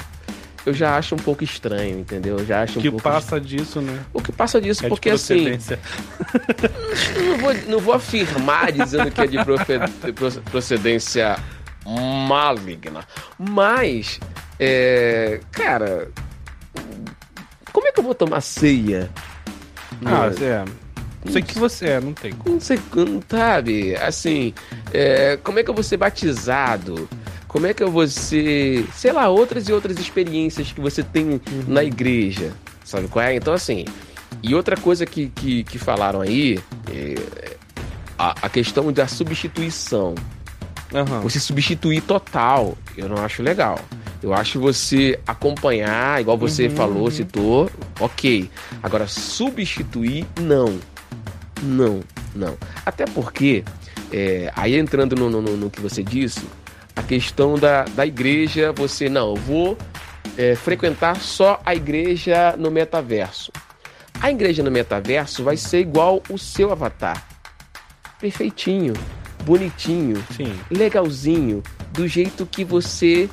[0.64, 2.38] eu já acho um pouco estranho, entendeu?
[2.38, 4.00] Eu já acho O um que pouco passa disso, né?
[4.12, 5.46] o que passa disso, É porque assim,
[7.26, 9.38] não vou, não vou afirmar dizendo que é de
[10.50, 11.38] procedência
[12.29, 13.05] maligna,
[13.38, 14.20] mas,
[14.59, 16.11] é, cara,
[17.72, 19.11] como é que eu vou tomar ceia?
[20.05, 20.64] Ah, Não- é.
[21.24, 22.55] Não sei que você é, não tem como.
[22.55, 23.96] não sei, não sabe?
[23.96, 24.55] Assim,
[24.92, 27.09] é, como é que eu vou ser batizado?
[27.48, 31.40] Como é que eu vou ser, sei lá, outras e outras experiências que você tem
[31.66, 32.53] na igreja,
[32.85, 33.35] sabe qual é?
[33.35, 33.85] Então, assim,
[34.42, 36.61] E outra coisa que, que, que falaram aí
[36.92, 37.14] é
[38.16, 40.14] a, a questão da substituição.
[40.94, 41.20] Aham.
[41.20, 43.79] Você substituir total, eu não acho legal.
[44.22, 47.11] Eu acho você acompanhar, igual você Uhum, falou, uhum.
[47.11, 47.70] citou,
[48.01, 48.51] ok.
[48.83, 50.79] Agora, substituir, não.
[51.62, 52.01] Não,
[52.35, 52.57] não.
[52.87, 53.62] Até porque,
[54.12, 56.42] é, aí entrando no, no- no- no que você disse,
[56.96, 59.79] a questão da, da igreja, você, não, eu vou
[60.37, 63.53] é, frequentar só a igreja no metaverso.
[64.20, 67.24] A igreja no metaverso vai ser igual o seu avatar.
[68.20, 68.94] Perfeitinho,
[69.44, 70.53] bonitinho, Sim.
[70.70, 73.29] legalzinho, do jeito que você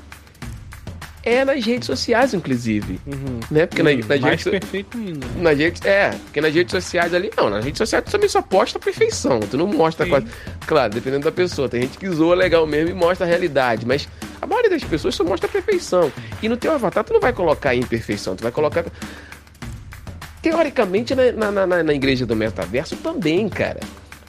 [1.24, 3.00] é nas redes sociais, inclusive.
[3.08, 3.40] Uhum.
[3.50, 3.66] Né?
[3.66, 5.26] Porque na, Hum, nas mais redes, perfeito ainda.
[5.42, 8.42] nas redes- é, porque nas redes sociais ali, não, nas redes sociais tu também só
[8.44, 10.12] posta a perfeição, tu não mostra Sim.
[10.12, 10.28] quase.
[10.68, 14.08] Claro, dependendo da pessoa, tem gente que zoa legal mesmo e mostra a realidade, mas
[14.40, 16.12] a maioria das pessoas só mostra a perfeição.
[16.44, 18.86] E no teu avatar tu não vai colocar imperfeição, tu vai colocar
[20.42, 23.80] Teoricamente, na, na, na, na igreja do metaverso também, cara.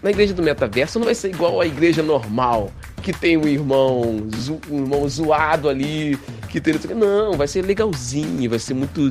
[0.07, 2.71] Na igreja do metaverso não vai ser igual à igreja normal,
[3.03, 6.17] que tem um irmão, zo- um irmão zoado ali,
[6.49, 6.75] que tem.
[6.95, 9.11] Não, vai ser legalzinho, vai ser muito.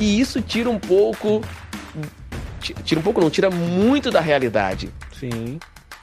[0.00, 1.40] E isso tira um pouco.
[2.60, 4.90] ti- Tira um pouco, não, tira muito da realidade.
[5.16, 5.60] Sim.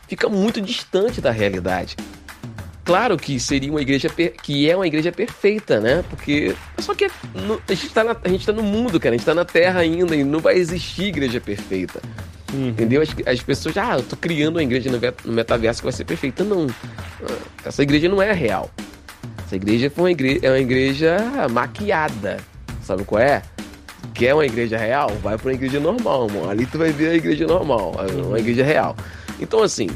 [0.08, 1.98] Fica muito distante da realidade.
[2.86, 6.02] Claro que seria uma igreja per- que é uma igreja perfeita, né?
[6.10, 7.06] Porque só que
[7.68, 9.82] a gente tá na- a gente tá no mundo, cara, a gente tá na Terra
[9.82, 12.02] ainda e não vai existir igreja perfeita.
[12.54, 12.70] Uhum.
[12.70, 13.02] Entendeu?
[13.02, 16.06] As, as pessoas, ah, eu tô criando uma igreja no, no metaverso que vai ser
[16.06, 16.44] perfeita.
[16.44, 16.68] Não.
[17.66, 18.70] Essa igreja não é real.
[19.46, 21.18] Essa igreja foi uma igreja, é uma igreja
[21.52, 22.38] maquiada.
[22.84, 23.42] Sabe qual é?
[24.14, 25.10] Quer uma igreja real?
[25.22, 26.50] Vai pra uma igreja normal, mano.
[26.50, 27.94] Ali tu vai ver a igreja normal,
[28.26, 28.96] uma igreja real.
[29.40, 29.90] Então, assim,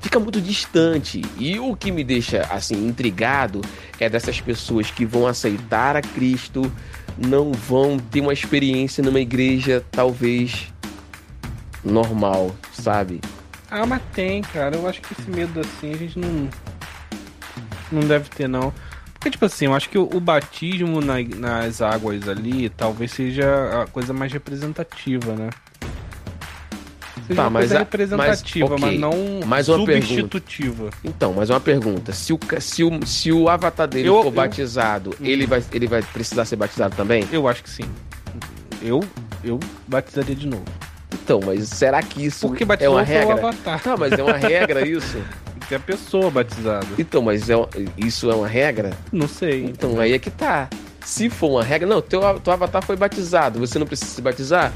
[0.00, 1.22] fica muito distante.
[1.38, 3.60] E o que me deixa, assim, intrigado
[4.00, 6.70] é dessas pessoas que vão aceitar a Cristo,
[7.18, 10.72] não vão ter uma experiência numa igreja, talvez,
[11.84, 13.20] normal, sabe?
[13.70, 14.76] Ah, mas tem, cara.
[14.76, 16.48] Eu acho que esse medo assim a gente não.
[17.92, 18.72] Não deve ter, não.
[19.14, 23.82] Porque, tipo assim, eu acho que o, o batismo na- nas águas ali talvez seja
[23.82, 25.50] a coisa mais representativa, né?
[27.26, 28.98] Seja Tá, uma mas coisa a- representativa, mas, mas, ok.
[28.98, 30.90] não Mais uma substitutiva.
[31.04, 32.12] Então, mais uma pergunta.
[32.12, 35.86] Se o, se o, se o avatar dele Eu- for eu- batizado, ele, vai, ele
[35.86, 37.26] vai precisar ser batizado também?
[37.32, 37.84] Eu acho que sim.
[38.80, 39.02] Eu,
[39.42, 40.64] eu batizaria de novo.
[41.28, 43.34] Então, mas será que isso Porque é batizou uma foi o regra?
[43.34, 43.82] avatar.
[43.82, 45.18] Tá, mas é uma regra isso?
[45.68, 46.86] Ter a pessoa batizada.
[46.98, 47.54] Então, mas é,
[47.98, 48.94] isso é uma regra?
[49.12, 49.64] Não sei.
[49.66, 50.70] Então, aí é que tá.
[51.04, 54.72] Se for uma regra, não, teu, teu avatar foi batizado, você não precisa se batizar?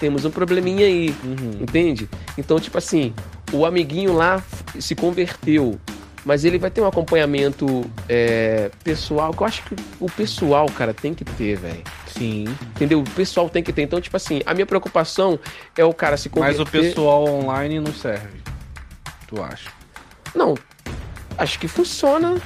[0.00, 1.58] Temos um probleminha aí, Uhum.
[1.60, 2.08] entende?
[2.36, 3.14] Então, tipo assim,
[3.52, 4.42] o amiguinho lá
[4.80, 5.78] se converteu,
[6.24, 10.92] mas ele vai ter um acompanhamento é, pessoal, que eu acho que o pessoal, cara,
[10.92, 11.82] tem que ter, velho.
[12.16, 12.44] Sim.
[12.76, 13.00] Entendeu?
[13.00, 13.82] O pessoal tem que ter.
[13.82, 15.38] Então, tipo assim, a minha preocupação
[15.76, 16.62] é o cara se Mas converter.
[16.62, 18.38] o pessoal online não serve.
[19.26, 19.70] Tu acha?
[20.34, 20.54] Não,
[21.36, 22.36] acho que funciona.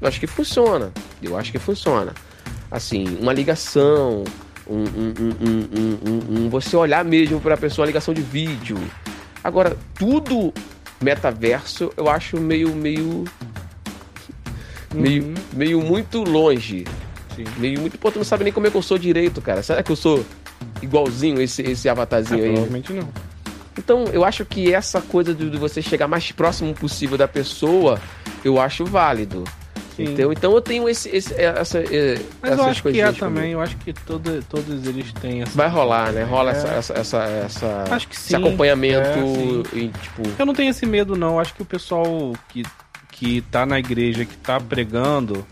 [0.00, 0.92] Eu acho que funciona.
[1.22, 2.12] Eu acho que funciona.
[2.70, 4.24] Assim, uma ligação,
[4.66, 8.78] um, um- um- um- você olhar mesmo pra pessoa, uma ligação de vídeo.
[9.42, 10.52] Agora, tudo
[11.00, 13.24] metaverso eu acho meio, meio,
[14.94, 15.34] meio, Uhum.
[15.52, 16.84] meio muito longe.
[17.36, 17.44] Sim.
[17.58, 17.96] Meio muito.
[17.98, 19.62] Tu não sabe nem como é que eu sou direito, cara.
[19.62, 20.24] Será que eu sou
[20.82, 22.50] igualzinho esse, esse avatarzinho aí?
[22.52, 23.08] provavelmente não.
[23.76, 28.00] Então, eu acho que essa coisa de, de você chegar mais próximo possível da pessoa,
[28.44, 29.42] eu acho válido.
[29.96, 30.04] Sim.
[30.04, 30.32] Entendeu?
[30.32, 33.60] Então eu tenho esse, esse- essa, eh, Mas essas eu acho que é também, eu
[33.60, 35.52] acho que todo, todos eles têm essa.
[35.56, 36.24] Vai rolar, né?
[36.24, 36.56] Rola É.
[36.56, 38.34] essa, essa, essa, Acho que esse sim.
[38.36, 39.06] acompanhamento
[39.72, 40.22] É, e, tipo.
[40.36, 41.38] Eu não tenho esse medo, não.
[41.38, 42.64] Acho que o pessoal que,
[43.12, 45.46] que tá na igreja, que tá pregando,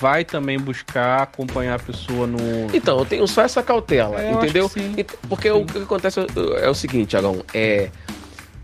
[0.00, 2.38] vai também buscar acompanhar a pessoa no.
[2.72, 4.68] Então, eu tenho só essa cautela, É, entendeu?
[4.68, 4.96] que sim.
[5.28, 6.20] Porque o que acontece
[6.60, 7.90] é, o seguinte, Agão, é.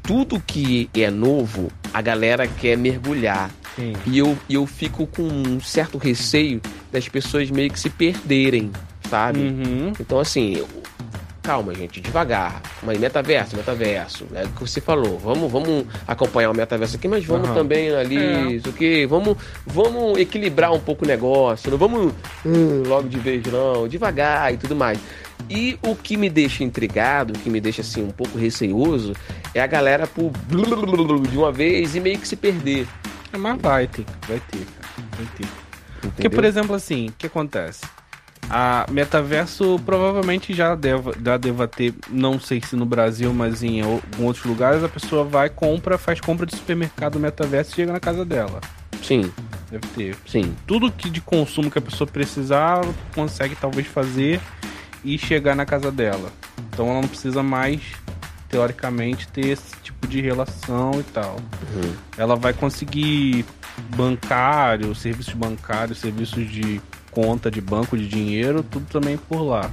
[0.02, 3.50] Tudo que é novo, a galera quer mergulhar.
[3.74, 3.94] Sim.
[4.06, 6.60] E eu, eu fico com um certo receio
[6.92, 8.70] das pessoas meio que se perderem,
[9.08, 9.38] sabe?
[9.40, 9.92] Uhum.
[9.98, 10.62] Então, assim,
[11.44, 12.60] calma, gente, devagar.
[12.82, 14.26] Mas metaverso, metaverso.
[14.34, 15.18] É o que você falou.
[15.18, 17.54] Vamos, vamos acompanhar o metaverso aqui, mas vamos Aham.
[17.54, 18.52] também ali, É.
[18.52, 19.04] isso aqui.
[19.06, 21.70] Vamos, vamos equilibrar um pouco o negócio.
[21.70, 22.12] Não vamos
[22.44, 23.86] hum, logo de vez, não.
[23.86, 24.98] Devagar e tudo mais.
[25.50, 29.12] E o que me deixa intrigado, o que me deixa assim um pouco receoso,
[29.54, 30.32] é a galera por
[31.28, 32.86] de uma vez e meio que se perder.
[33.30, 34.66] É, Mas vai ter, vai ter.
[35.16, 35.46] Vai ter.
[36.00, 36.30] Porque, Entendeu?
[36.30, 37.80] por exemplo, assim, o que acontece?
[38.50, 43.80] A metaverso provavelmente já deva, já deva ter, não sei se no Brasil, mas em
[43.80, 48.00] em outros lugares, a pessoa vai, compra, faz compra de supermercado metaverso e chega na
[48.00, 48.60] casa dela.
[49.02, 49.30] Sim,
[49.70, 50.16] Deve ter.
[50.26, 50.54] sim.
[50.66, 52.80] Tudo que de consumo que a pessoa precisar,
[53.14, 54.40] consegue talvez fazer
[55.04, 56.30] e chegar na casa dela.
[56.72, 57.80] Então ela não precisa mais,
[58.48, 61.36] teoricamente, ter esse tipo de relação e tal.
[62.16, 63.44] Ela vai conseguir
[63.96, 66.80] bancário, serviços bancários, serviços de
[67.14, 69.70] conta de banco de dinheiro, tudo também por lá.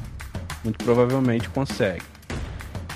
[0.63, 2.03] Muito provavelmente consegue.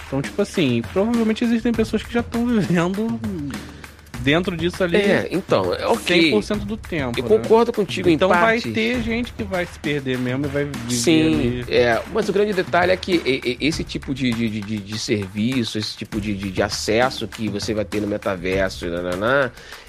[0.08, 3.20] Então, tipo assim, provavelmente existem pessoas que já estão vivendo
[4.20, 6.32] dentro disso ali É, então, é ok.
[6.32, 7.20] 100% do tempo.
[7.20, 7.30] Eu né?
[7.30, 8.72] concordo contigo Então em vai parte.
[8.72, 11.66] ter gente que vai se perder mesmo e vai viver Sim, ali.
[11.70, 13.22] é, mas o grande detalhe é que
[13.60, 17.74] esse tipo de, de, de- de, serviço, esse tipo de, de, de acesso que você
[17.74, 18.86] vai ter no metaverso,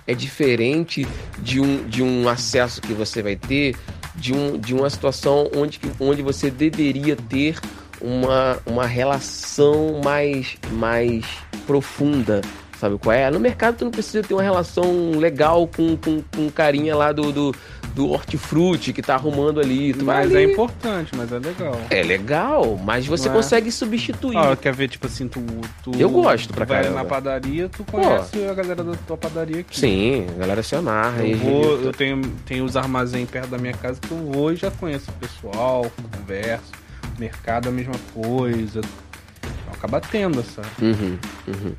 [0.07, 1.07] é diferente
[1.39, 3.75] de um, de um acesso que você vai ter
[4.17, 7.59] de, um, de uma situação onde, onde você deveria ter
[8.01, 11.25] uma, uma relação mais, mais
[11.67, 12.41] profunda.
[12.79, 13.31] Sabe qual é?
[13.31, 17.33] No mercado tu não precisa ter uma relação legal com, com, com carinha lá do,
[17.33, 17.55] do,
[17.97, 19.95] do hortifruti que tá arrumando ali.
[19.95, 21.81] Tu Mas é ali, importante, mas é legal.
[21.89, 23.33] é legal, mas você é?
[23.33, 24.37] consegue substituir.
[24.37, 25.43] Ah, quer ver, tipo assim, tu.
[25.83, 26.95] tu Eu gosto pra tu caramba.
[26.95, 29.81] na padaria, tu conhece a galera da tua padaria aqui.
[29.81, 31.27] Sim, a galera se amarra.
[31.27, 34.57] Eu vou, eu tenho, tenho os armazéns perto da minha casa que eu vou e
[34.57, 36.73] já conheço o pessoal, converso.
[37.19, 38.81] Mercado é a mesma coisa.
[38.81, 40.61] Então, acaba tendo essa.
[40.83, 41.75] Uhum, uhum.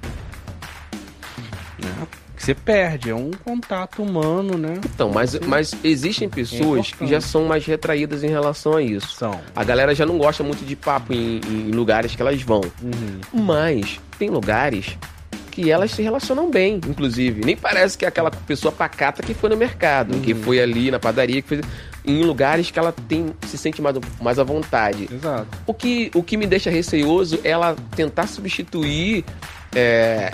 [1.78, 2.08] Né?
[2.38, 4.76] Que você perde, é um contato humano, né?
[4.86, 9.16] Então, mas, mas existem pessoas que já são mais retraídas em relação a isso.
[9.16, 9.42] São.
[9.56, 12.62] A galera já não gosta muito de papo em, em lugares que elas vão.
[12.82, 13.44] Uhum.
[13.44, 14.98] Mas tem lugares
[15.58, 17.44] que elas se relacionam bem, inclusive.
[17.44, 21.00] Nem parece que é aquela pessoa pacata que foi no mercado, que foi ali na
[21.00, 21.62] padaria, que foi
[22.08, 25.10] em lugares que ela tem se sente mais, mais à vontade.
[25.12, 25.48] Exato.
[25.68, 29.26] O que, o que me deixa receoso é ela tentar substituir
[29.76, 30.32] é,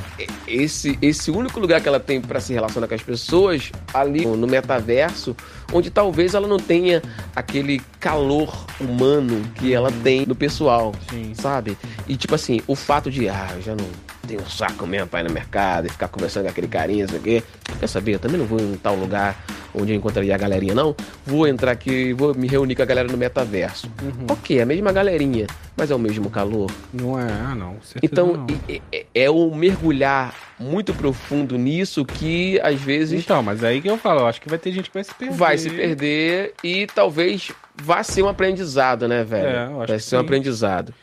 [0.48, 4.48] esse, esse único lugar que ela tem para se relacionar com as pessoas ali no
[4.48, 5.36] metaverso,
[5.74, 7.02] onde talvez ela não tenha
[7.36, 11.34] aquele calor humano que ela tem no pessoal, Sim.
[11.34, 11.78] sabe?
[12.08, 15.20] E tipo assim, o fato de, ah, eu já não tenho um saco mesmo pra
[15.20, 17.44] ir no mercado e ficar conversando com aquele carinha, isso aqui.
[17.80, 18.14] Quer saber?
[18.16, 19.36] Eu também não vou em tal lugar
[19.76, 20.96] onde eu encontraria a galerinha, não.
[21.26, 23.90] Vou entrar aqui e vou me reunir com a galera no metaverso.
[24.30, 26.72] Ok, é a mesma galerinha, mas é o mesmo calor.
[26.94, 27.76] Não é, ah, não.
[28.02, 28.48] Então, não.
[28.70, 33.90] e- e- é o mergulhar muito profundo nisso que às vezes Então, mas aí que
[33.90, 35.36] eu falo, eu acho que vai ter gente que vai se perder.
[35.36, 39.48] vai se perder e talvez vá ser um aprendizado, né, velho?
[39.48, 40.94] É, eu acho vai ser um aprendizado.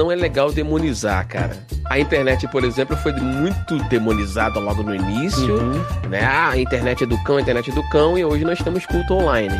[0.00, 1.54] Não é legal demonizar, cara.
[1.84, 5.84] A internet, por exemplo, foi muito demonizada logo no início, Uhum.
[6.08, 6.24] né?
[6.24, 8.86] Ah, a internet é do cão, a internet é do cão, e hoje nós temos
[8.86, 9.54] culto online.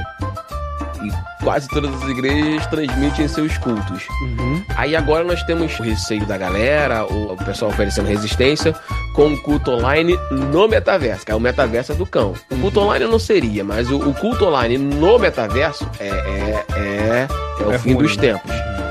[1.04, 4.06] E quase todas as igrejas transmitem seus cultos.
[4.22, 4.64] Uhum.
[4.78, 8.74] Aí agora nós temos o receio da galera, o pessoal oferecendo resistência
[9.14, 12.32] com o culto online no metaverso, que é o metaverso é do cão.
[12.50, 17.28] O culto online não seria, mas o, o culto online no metaverso é, é, é,
[17.60, 18.22] é o É fim ruim, dos né?
[18.22, 18.50] tempos.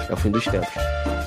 [0.09, 0.69] É o fim dos tempos.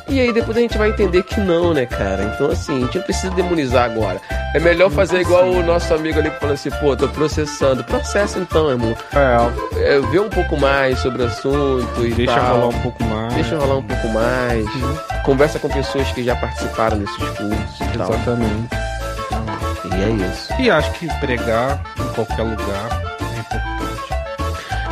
[0.08, 2.24] E aí depois a gente vai entender que não, né, cara?
[2.34, 4.20] Então assim, a gente não precisa demonizar agora.
[4.54, 7.82] É melhor fazer igual o nosso amigo ali que falou assim, pô, tô processando.
[7.84, 8.94] Processa então, irmão.
[9.14, 12.56] É, É, vê um pouco mais sobre o assunto e deixa tal.
[12.56, 13.34] rolar um pouco mais.
[13.34, 14.66] Deixa rolar um pouco mais.
[15.24, 18.12] Conversa com pessoas que já participaram desses cursos e tal.
[18.12, 18.68] Exatamente.
[19.84, 20.52] E é isso.
[20.60, 24.14] E acho que pregar em qualquer lugar é importante.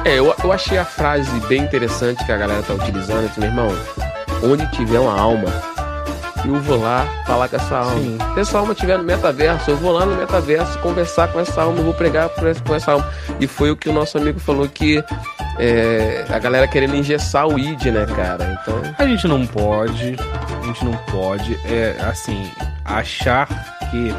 [0.05, 3.31] É, eu, eu achei a frase bem interessante que a galera tá utilizando.
[3.38, 3.68] Meu irmão,
[4.42, 5.50] onde tiver uma alma,
[6.44, 8.00] eu vou lá falar com essa alma.
[8.00, 8.18] Sim.
[8.35, 11.79] Se essa alma estiver no metaverso, eu vou lá no metaverso conversar com essa alma,
[11.79, 13.09] eu vou pregar com essa alma.
[13.38, 15.05] E foi o que o nosso amigo falou que
[15.59, 18.59] é, a galera querendo engessar o id, né, cara?
[18.62, 20.16] Então, A gente não pode,
[20.62, 22.50] a gente não pode, é, assim,
[22.85, 23.46] achar
[23.90, 24.14] que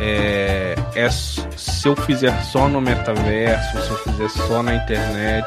[0.00, 5.46] é, é se eu fizer só no metaverso, se eu fizer só na internet,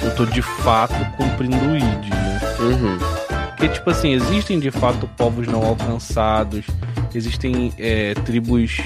[0.00, 2.31] eu tô de fato cumprindo o ID, né?
[2.62, 2.98] Uhum,
[3.48, 6.66] Porque, tipo assim, existem de fato povos não alcançados,
[7.14, 8.80] existem é, tribos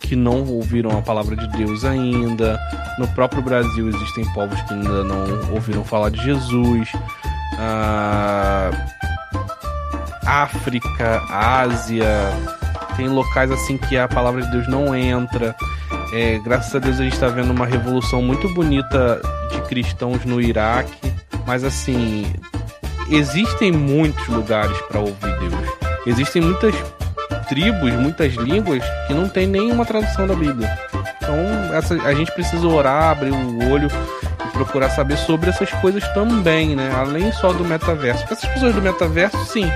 [0.00, 2.58] que não ouviram a palavra de Deus ainda.
[2.98, 6.88] No próprio Brasil existem povos que ainda não ouviram falar de Jesus.
[7.58, 8.70] Ah,
[10.24, 12.06] África, Ásia,
[12.96, 15.54] tem locais assim que a palavra de Deus não entra.
[16.12, 19.20] É, graças a Deus a gente está vendo uma revolução muito bonita
[19.50, 21.12] de cristãos no Iraque,
[21.46, 22.32] mas assim
[23.10, 25.54] existem muitos lugares para ouvir Deus.
[26.06, 26.74] Existem muitas
[27.48, 30.70] tribos, muitas línguas que não tem nenhuma tradução da Bíblia.
[31.22, 33.88] Então essa, a gente precisa orar, abrir o olho
[34.46, 36.90] e procurar saber sobre essas coisas também, né?
[36.96, 38.20] Além só do metaverso.
[38.20, 39.70] Porque essas pessoas do metaverso, sim,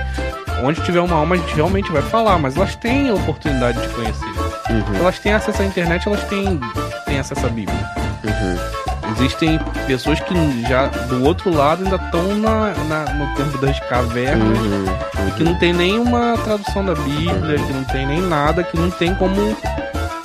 [0.63, 3.87] onde tiver uma alma a gente realmente vai falar, mas elas têm a oportunidade de
[3.89, 4.25] conhecer.
[4.69, 6.59] uhum, Elas têm acesso à internet, elas têm,
[7.05, 7.77] têm acesso à Bíblia.
[8.23, 8.72] uhum.
[9.17, 10.33] Existem pessoas que
[10.67, 14.85] já do outro lado ainda estão na, na- no tempo das cavernas Uhum,
[15.27, 18.89] e que não tem nenhuma tradução da Bíblia, que não tem nem nada, que não
[18.91, 19.55] tem como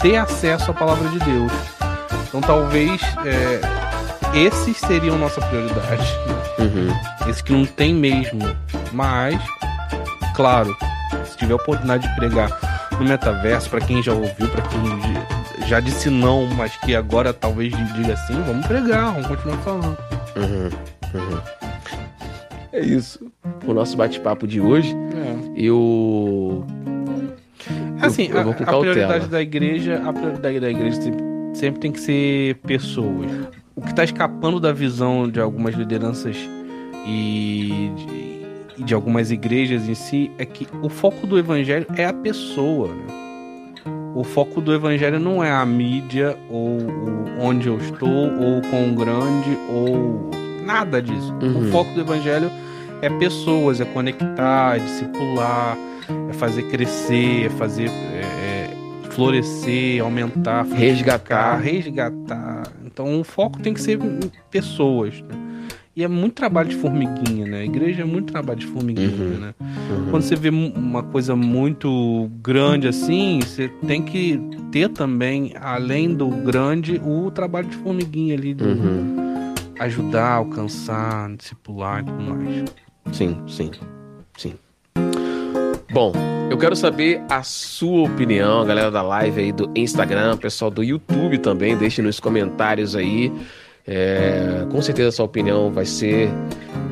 [0.01, 1.53] ter acesso à palavra de Deus.
[2.29, 3.61] Então talvez é,
[4.39, 6.17] esses seriam nossa prioridade.
[6.59, 7.29] uhum.
[7.29, 8.41] Esses que não tem mesmo.
[8.93, 9.39] Mas,
[10.35, 10.75] claro,
[11.27, 12.51] se tiver a oportunidade de pregar
[12.99, 14.81] no metaverso, pra quem já ouviu, pra quem
[15.69, 19.97] já- disse não, mas que agora talvez diga sim, vamos pregar, vamos continuar falando.
[20.37, 20.71] Uhum,
[21.21, 21.41] uhum.
[22.73, 23.31] É isso.
[23.67, 24.95] O nosso bate-papo de hoje.
[25.57, 26.65] Eu.
[28.01, 31.81] Assim, eu a, vou com a prioridade da igreja, a prioridade da igreja sempre, sempre
[31.81, 33.31] tem que ser pessoas.
[33.75, 36.37] O que está escapando da visão de algumas lideranças
[37.07, 42.05] e de, e de algumas igrejas em si é que o foco do evangelho é
[42.05, 42.89] a pessoa.
[42.89, 43.28] né?
[44.15, 46.79] O foco do evangelho não é a mídia ou
[47.41, 50.31] onde eu estou ou quão grande ou
[50.65, 51.33] nada disso.
[51.41, 51.61] Uhum.
[51.69, 52.51] O foco do evangelho
[53.01, 55.77] é pessoas, é conectar, é discipular,
[56.29, 61.57] é fazer crescer, é fazer é, é, florescer, aumentar, Resgatar.
[61.61, 62.65] resgatar.
[62.85, 64.19] Então o foco tem que ser em
[64.51, 65.21] pessoas.
[65.23, 65.48] né?
[65.99, 67.59] E é muito trabalho de formiguinha, né?
[67.59, 69.39] A igreja é muito trabalho de formiguinha, Uhum.
[69.41, 69.55] né?
[70.13, 74.41] Quando você vê uma coisa muito grande assim, você tem que
[74.71, 79.55] ter também, além do grande, o trabalho de formiguinha ali, de Uhum.
[79.81, 82.65] ajudar, alcançar, discipular e tudo mais.
[83.11, 83.71] Sim, sim,
[84.37, 84.55] sim.
[85.91, 86.13] Bom,
[86.49, 90.85] eu quero saber a sua opinião, a galera da live aí do Instagram, pessoal do
[90.85, 93.33] YouTube também, deixe nos comentários aí.
[93.89, 96.29] É, com certeza a sua opinião vai ser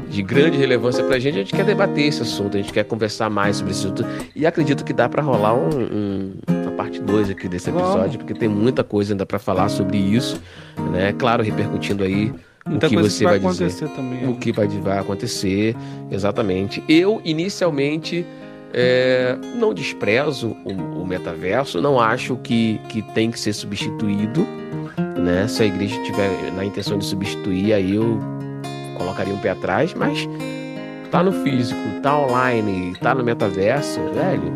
[0.09, 1.35] de grande relevância pra gente.
[1.35, 4.05] A gente quer debater esse assunto, a gente quer conversar mais sobre esse assunto.
[4.35, 8.33] E acredito que dá pra rolar um, um- uma parte 2 aqui desse episódio, porque
[8.35, 10.41] tem muita coisa ainda pra falar sobre isso,
[10.93, 11.13] né?
[11.19, 12.33] Claro, repercutindo aí
[12.67, 14.29] Muita o que você que vai, vai dizer acontecer também.
[14.29, 15.77] o que vai, vai acontecer,
[16.11, 16.83] exatamente.
[16.89, 18.25] Eu, inicialmente,
[18.73, 20.73] é, não desprezo o,
[21.03, 24.47] o metaverso, não acho que, que tem que ser substituído,
[25.19, 25.47] né?
[25.49, 28.19] Se a igreja tiver na intenção de substituir, aí eu
[28.97, 30.29] colocaria um pé atrás, mas
[31.11, 34.53] tá no físico, tá online, tá no metaverso, velho.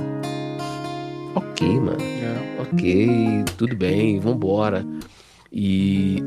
[1.35, 2.63] Ok, mano É.
[2.63, 4.85] ok, tudo bem, vambora.
[5.53, 6.23] E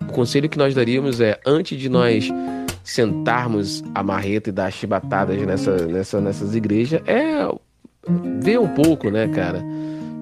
[0.00, 2.28] o conselho que nós daríamos é, antes de nós
[2.82, 7.46] sentarmos a marreta e dar chibatadas nessa, nessa, nessas igrejas, é
[8.40, 9.62] ver um pouco, né, cara?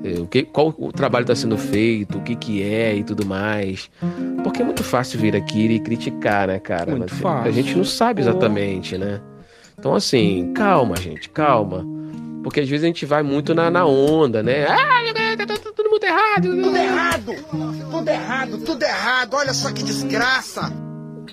[0.05, 3.25] É, O que, qual o trabalho está sendo feito, o que, que é e tudo
[3.25, 3.91] mais.
[4.43, 6.91] Porque é muito fácil vir aqui e criticar, né, cara?
[6.95, 7.49] Muito Mas fácil.
[7.49, 9.21] A gente não sabe exatamente, né?
[9.79, 11.85] Então, assim, calma, gente, calma.
[12.43, 14.67] Porque às vezes a gente vai muito na, na onda, né?
[14.67, 16.49] Ah, tá tudo tudo muito errado.
[16.49, 17.33] Tudo errado!
[17.91, 19.35] Tudo errado, tudo errado!
[19.35, 20.84] Olha só que desgraça!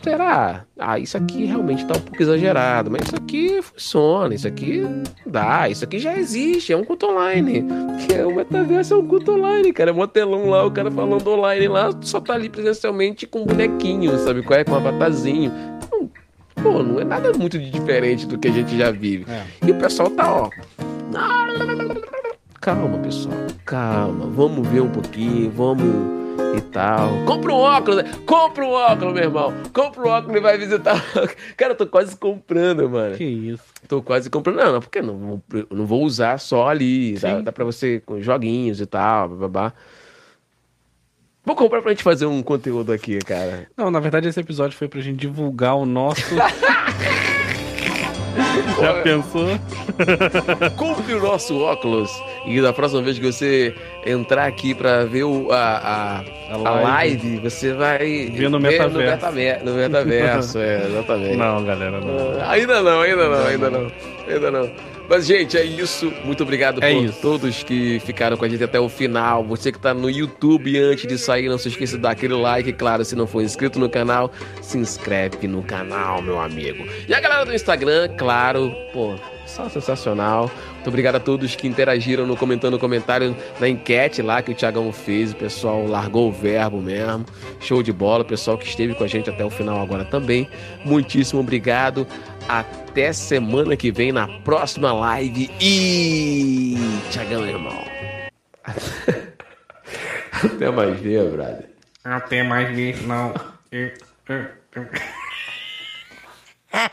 [0.03, 0.65] Será?
[0.79, 4.83] Ah, isso aqui realmente tá um pouco exagerado, mas isso aqui funciona, isso aqui
[5.25, 7.65] dá, isso aqui já existe, é um culto online.
[8.05, 9.91] Que é o metaverso é um culto online, cara.
[9.91, 13.45] É um telão lá, o cara falando online lá, só tá ali presencialmente com um
[13.45, 14.63] bonequinho, sabe qual é?
[14.63, 15.51] Com um avatarzinho.
[15.83, 16.09] Então,
[16.63, 19.25] pô, não é nada muito diferente do que a gente já vive.
[19.31, 19.43] É.
[19.65, 20.49] E o pessoal tá, ó.
[22.59, 23.35] Calma, pessoal,
[23.65, 24.25] calma.
[24.27, 27.25] Vamos ver um pouquinho, vamos e tal.
[27.25, 28.11] Compra um óculos, né?
[28.25, 29.53] compra um óculos, meu irmão.
[29.73, 31.03] Compra um óculos e vai visitar.
[31.57, 33.15] Cara, eu tô quase comprando, mano.
[33.15, 33.63] Que isso.
[33.87, 34.57] Tô quase comprando.
[34.57, 37.13] Não, não, porque não, não vou usar só ali.
[37.13, 37.43] Dá, Sim.
[37.43, 39.73] dá pra você com joguinhos e tal, babá.
[41.43, 43.67] Vou comprar pra gente fazer um conteúdo aqui, cara.
[43.75, 46.21] Não, na verdade esse episódio foi pra gente divulgar o nosso.
[48.79, 49.47] Já pensou?
[50.77, 52.09] Compre o nosso óculos.
[52.45, 53.75] E da próxima vez que você
[54.05, 56.83] entrar aqui pra ver o, a, a, A live.
[57.27, 58.97] live, você vai Ver no ver metaverso.
[58.97, 61.37] No, metaver- no metaverso, é, exatamente.
[61.37, 62.41] Não, galera, não.
[62.41, 63.91] Ah, Ainda não, ainda não, ainda não,
[64.27, 64.69] ainda não.
[65.11, 66.09] Mas, gente, é isso.
[66.23, 67.21] Muito obrigado É por isso.
[67.21, 69.43] todos que ficaram com a gente até o final.
[69.43, 72.71] Você que tá no YouTube antes de sair, não se esqueça de dar aquele like.
[72.71, 74.31] Claro, se não for inscrito no canal,
[74.61, 76.87] se inscreve no canal, meu amigo.
[77.09, 80.49] E a galera do Instagram, claro, pô, só sensacional.
[80.75, 84.91] Muito obrigado a todos que interagiram no comentando comentário na enquete lá que o Thiagão
[84.93, 85.33] fez.
[85.33, 87.25] O pessoal largou o verbo mesmo.
[87.59, 88.23] Show de bola.
[88.23, 90.47] O pessoal que esteve com a gente até o final agora também.
[90.85, 92.07] Muitíssimo obrigado.
[92.47, 95.49] Até semana que vem na próxima live.
[95.59, 96.75] E.
[97.11, 97.83] Thiagão, irmão.
[100.43, 101.69] Até mais ver, brother.
[102.03, 103.33] Até mais vezes, não.
[103.71, 103.93] Eu-
[104.27, 104.85] eu- eu-
[106.73, 106.89] É.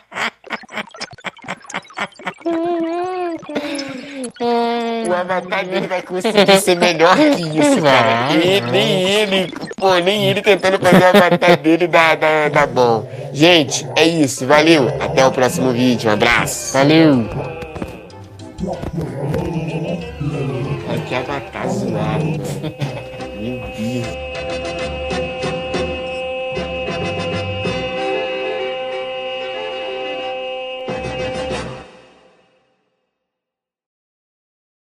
[5.09, 8.35] o avatar dele vai conseguir ser melhor que isso, cara.
[8.35, 13.09] E nem ele, pô, nem ele tentando fazer o avatar dele dá, dá, dá bom.
[13.33, 14.47] Gente, é isso.
[14.47, 14.89] Valeu.
[15.01, 16.11] Até o próximo vídeo.
[16.11, 16.73] Um abraço.
[16.73, 17.29] Valeu.
[20.89, 22.38] Olha que avatar Deus.